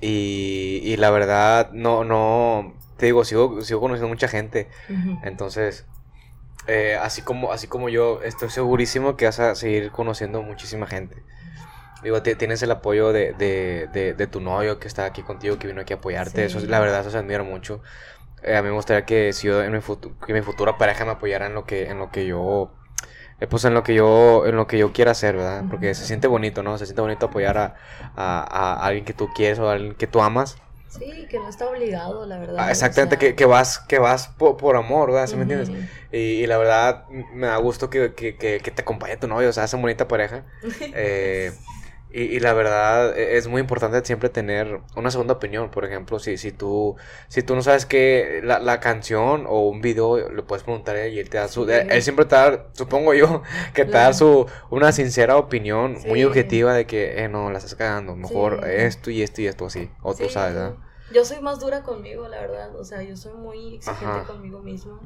[0.00, 2.74] Y, y la verdad, no, no.
[2.98, 4.68] Te digo, sigo, sigo conociendo mucha gente.
[5.22, 5.86] Entonces,
[6.66, 11.24] eh, así, como, así como yo, estoy segurísimo que vas a seguir conociendo muchísima gente.
[12.02, 15.58] Digo, ti- tienes el apoyo de, de, de, de tu novio que está aquí contigo,
[15.58, 16.44] que vino aquí a apoyarte.
[16.44, 16.70] Eso, es- Sí.
[16.70, 17.80] la verdad, eso se admira mucho.
[18.42, 19.80] Eh, a mí me gustaría que si yo en mi,
[20.26, 22.72] que mi futura pareja me apoyara en lo que, en lo que yo,
[23.48, 25.64] pues en lo que yo, en lo que yo quiera hacer, ¿verdad?
[25.68, 26.78] Porque se siente bonito, ¿no?
[26.78, 27.74] Se siente bonito apoyar a,
[28.16, 30.58] a, a alguien que tú quieres o a alguien que tú amas.
[30.88, 32.56] Sí, que no está obligado, la verdad.
[32.58, 35.26] Ah, o exactamente, sea, que, que vas, que vas por, por amor, ¿verdad?
[35.26, 35.70] ¿Sí me entiendes?
[36.12, 39.48] Y, y la verdad, me da gusto que, que, que, que te acompañe tu novio,
[39.48, 40.44] o sea, hacen bonita pareja.
[40.92, 41.52] Eh,
[42.12, 45.70] y, y la verdad, e- es muy importante siempre tener una segunda opinión.
[45.70, 46.96] Por ejemplo, si, si tú
[47.28, 51.04] si tú no sabes que la, la canción o un video, le puedes preguntar a
[51.04, 51.64] él y él te da su...
[51.66, 51.72] Sí.
[51.88, 53.42] Él siempre te da, supongo yo,
[53.74, 57.74] que te da su una sincera opinión muy objetiva de que, eh, no, la estás
[57.74, 58.16] cagando.
[58.16, 58.70] Mejor Sí.
[58.70, 59.90] esto y esto y esto así.
[60.02, 60.74] O tú sabes, ¿verdad?
[61.12, 62.74] Yo soy más dura conmigo, la verdad.
[62.76, 64.26] O sea, yo soy muy exigente Ajá.
[64.26, 64.98] conmigo misma.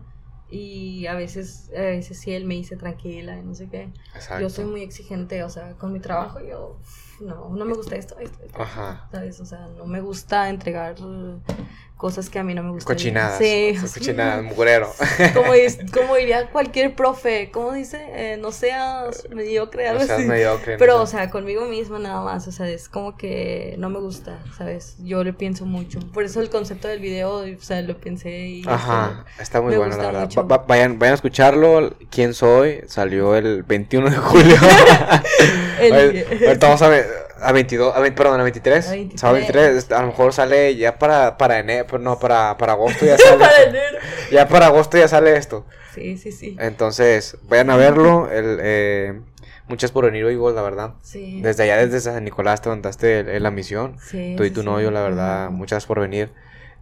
[0.48, 3.88] Y a veces, a veces sí él me dice tranquila y no sé qué.
[4.14, 4.40] Exacto.
[4.40, 6.78] Yo soy muy exigente, o sea, con mi trabajo yo,
[7.20, 8.62] no, no me gusta esto, esto, esto.
[8.62, 9.08] Ajá.
[9.10, 9.40] ¿Sabes?
[9.40, 10.96] O sea, no me gusta entregar
[11.96, 12.94] cosas que a mí no me gustan.
[12.94, 13.38] Cochinadas.
[13.38, 13.74] Sí.
[13.94, 14.92] Cochinadas, mugrero.
[15.34, 15.52] Como,
[15.94, 17.98] como diría cualquier profe, ¿cómo dice?
[18.10, 20.24] Eh, no seas mediocre, algo O sea, así.
[20.26, 20.76] mediocre.
[20.76, 23.98] Pero, no o sea, conmigo misma nada más, o sea, es como que no me
[23.98, 24.96] gusta, ¿sabes?
[25.02, 25.98] Yo le pienso mucho.
[26.12, 28.64] Por eso el concepto del video, o sea, lo pensé y...
[28.66, 30.20] Ajá, está muy bueno, la verdad.
[30.22, 30.46] mucho.
[30.46, 31.94] Va- va- vayan, vayan a escucharlo.
[32.10, 32.80] ¿Quién soy?
[32.88, 34.56] Salió el 21 de julio.
[35.80, 37.06] El- Ahorita ahorita vamos a, ve-
[37.40, 38.86] a 22, a 20, perdón, a 23.
[38.88, 39.20] A 23.
[39.20, 39.92] Sábado 23.
[39.92, 43.38] A lo mejor sale ya para, para enero, pero no, para, para agosto ya sale.
[43.38, 43.98] Para enero.
[44.30, 45.66] Ya para agosto ya sale esto.
[45.94, 46.56] Sí, sí, sí.
[46.60, 48.30] Entonces, vayan a verlo.
[48.30, 49.20] El, eh,
[49.68, 50.94] muchas por venir, Igor, la verdad.
[51.02, 51.40] Sí.
[51.42, 53.96] Desde allá, desde San Nicolás, te el- la misión.
[54.00, 54.66] Sí, Tú y tu sí.
[54.66, 55.50] novio, la verdad.
[55.50, 56.32] Muchas por venir.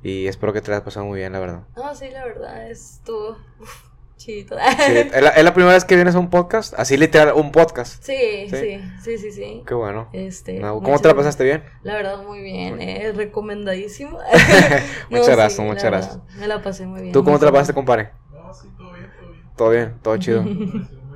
[0.03, 1.61] Y espero que te la hayas pasado muy bien, la verdad.
[1.77, 3.83] No, sí, la verdad, estuvo uf,
[4.17, 4.57] chidito.
[4.57, 6.75] Sí, ¿es, la, es la primera vez que vienes a un podcast?
[6.79, 8.03] Así literal, un podcast.
[8.03, 8.57] Sí, Sí.
[8.57, 9.63] sí, sí, sí, sí.
[9.67, 10.09] Qué bueno.
[10.13, 11.65] Este, No, ¿Cómo te la pasaste bien?
[11.83, 14.19] La verdad, muy bien, eh, recomendadísimo.
[15.11, 16.17] Muchas No, gracias, sí, muchas gracias.
[16.19, 17.13] verdad, Me la pasé muy bien.
[17.13, 18.11] ¿Tú cómo te la pasaste, compadre?
[18.33, 19.43] No, sí, todo bien, todo bien.
[19.57, 20.43] Todo bien, todo chido.
[20.43, 20.55] Muy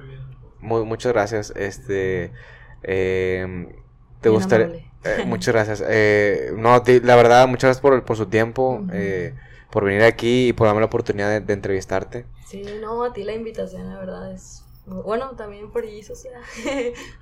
[0.06, 0.20] bien.
[0.60, 1.52] Muy, muchas gracias.
[1.56, 2.32] Este.
[2.82, 3.68] eh,
[4.20, 4.66] ¿Te Bien gustaría.?
[5.04, 5.84] eh, muchas gracias.
[5.88, 8.84] Eh, no, la verdad, muchas gracias por, por su tiempo.
[8.92, 9.34] Eh,
[9.70, 12.24] por venir aquí y por darme la oportunidad de, de entrevistarte.
[12.48, 14.64] Sí, no, a ti la invitación, la verdad, es...
[14.86, 16.40] Bueno, también por Jesus, ya.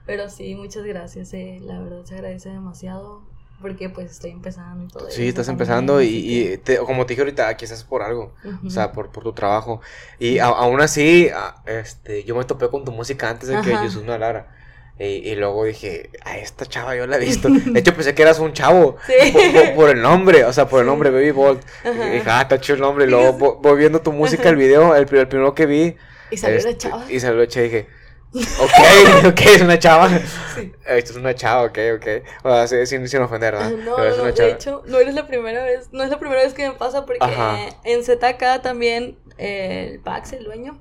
[0.06, 3.22] Pero sí, muchas gracias, eh, la verdad se agradece demasiado
[3.60, 7.14] porque pues estoy empezando y todo Sí, eso estás empezando y, y te- como te
[7.14, 8.34] dije ahorita, aquí estás por algo.
[8.66, 9.80] O sea, por, por tu trabajo.
[10.18, 13.78] Y a- aún así, a- este, yo me topé con tu música antes de que.
[13.78, 14.52] Jesús me hablara.
[14.98, 17.48] Y, y luego dije, a esta chava yo la he visto.
[17.66, 18.96] De hecho, pensé que eras un chavo.
[19.06, 19.32] Sí.
[19.32, 21.62] Por, por- por el nombre, o sea, por el nombre, Baby Bolt.
[21.84, 22.10] Y Ajá.
[22.10, 23.04] dije, ah, está chido el nombre.
[23.04, 25.96] Y luego vo- voy viendo tu música, el video, el, el primero que vi.
[26.30, 27.04] Y salió la este, chava.
[27.10, 27.86] Y salió la chava y dije,
[28.36, 30.08] ok, ok, es una chava.
[30.54, 30.72] Sí.
[30.86, 32.06] Esto es una chava, ok, ok.
[32.44, 33.70] O sea, sin, sin ofender, ¿verdad?
[33.70, 36.54] No, no, una de hecho, no eres la primera vez, no es la primera vez
[36.54, 37.58] que me pasa porque Ajá.
[37.84, 40.78] en ZK también eh, el Pax, el dueño,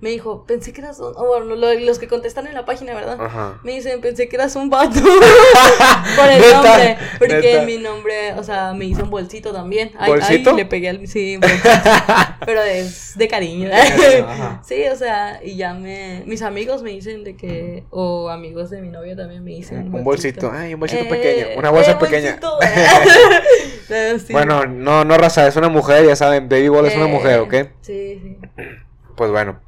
[0.00, 2.92] me dijo, pensé que eras un, oh, bueno, lo- los que contestan en la página,
[2.94, 3.16] ¿verdad?
[3.18, 3.58] Ajá.
[3.64, 5.00] Me dicen, pensé que eras un vato
[6.16, 7.62] por el Neta, nombre, porque neta.
[7.64, 9.92] mi nombre, o sea, me hizo un bolsito también.
[9.98, 10.50] Ay, ¿Bolsito?
[10.50, 11.68] ay, le pegué al, sí, bolsito,
[12.44, 13.70] pero es de cariño.
[14.64, 18.80] Sí, o sea, y ya me, mis amigos me dicen de que, o amigos de
[18.82, 19.94] mi novio también me dicen.
[19.94, 22.38] Un bolsito, ay, un bolsito Eh, pequeño, una bolsa eh, pequeña.
[22.40, 22.58] bolsito.
[23.88, 24.32] Eh, sí.
[24.32, 27.40] Bueno, no, no raza, es una mujer, ya saben, Baby Ball es una Eh, mujer,
[27.40, 27.54] ¿ok?
[27.82, 28.36] Sí, sí.
[29.14, 29.60] Pues bueno,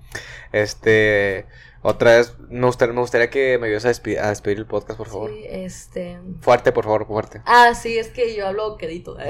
[0.53, 1.47] este,
[1.83, 5.31] otra vez, me gustaría, me gustaría que me ayudes a, despedir el podcast, por favor.
[5.31, 6.19] Sí, este.
[6.41, 7.43] Fuerte, por favor, fuerte.
[7.45, 9.17] Ah, sí, es que yo hablo quedito.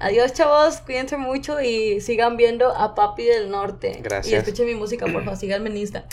[0.00, 4.00] Adiós, chavos, cuídense mucho y sigan viendo a Papi del Norte.
[4.02, 4.32] Gracias.
[4.32, 6.04] Y escuchen mi música, por favor, síganme en Insta.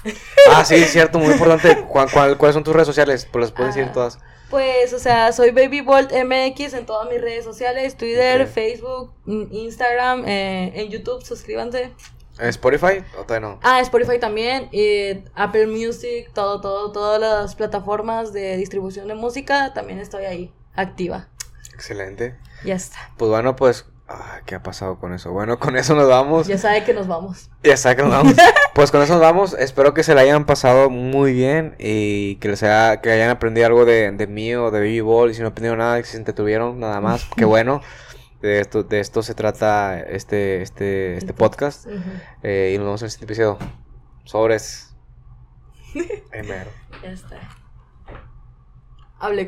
[0.49, 1.83] Ah, sí, cierto, muy importante.
[1.89, 3.27] ¿Cuál, cuál- cuáles son tus redes sociales?
[3.29, 3.93] Pues las puedes decir Ah.
[3.93, 4.19] todas.
[4.51, 8.47] Pues, o sea, soy Baby Bolt MX en todas mis redes sociales, Twitter, Ok.
[8.49, 11.91] Facebook, mm, Instagram, eh, en YouTube, suscríbanse.
[12.39, 13.03] ¿En Spotify?
[13.17, 13.59] ¿O todavía no?
[13.61, 19.73] Ah, Spotify también, y Apple Music, todo, todo, todas las plataformas de distribución de música,
[19.73, 21.27] también estoy ahí, activa.
[21.73, 22.35] Excelente.
[22.63, 22.97] Ya está.
[23.17, 25.31] Pues bueno, pues Ah, ¿Qué ha pasado con eso?
[25.31, 26.45] Bueno, con eso nos vamos.
[26.47, 27.49] Ya sabe que nos vamos.
[27.63, 28.33] Ya sabe que nos vamos.
[28.73, 29.53] pues con eso nos vamos.
[29.53, 33.67] Espero que se la hayan pasado muy bien y que les haya, que hayan aprendido
[33.67, 35.31] algo de, de mí o de Baby Ball.
[35.31, 37.25] Y si no aprendieron nada, que se entretuvieron nada más.
[37.37, 37.81] Qué bueno.
[38.41, 41.85] De esto, de esto se trata este, este, este podcast.
[41.85, 42.01] Ujú.
[42.41, 43.57] Eh, y nos vemos en el siguiente episodio.
[44.25, 44.95] Sobres.
[46.31, 46.71] Mero.
[47.03, 47.37] Ya está.
[49.19, 49.39] Hablé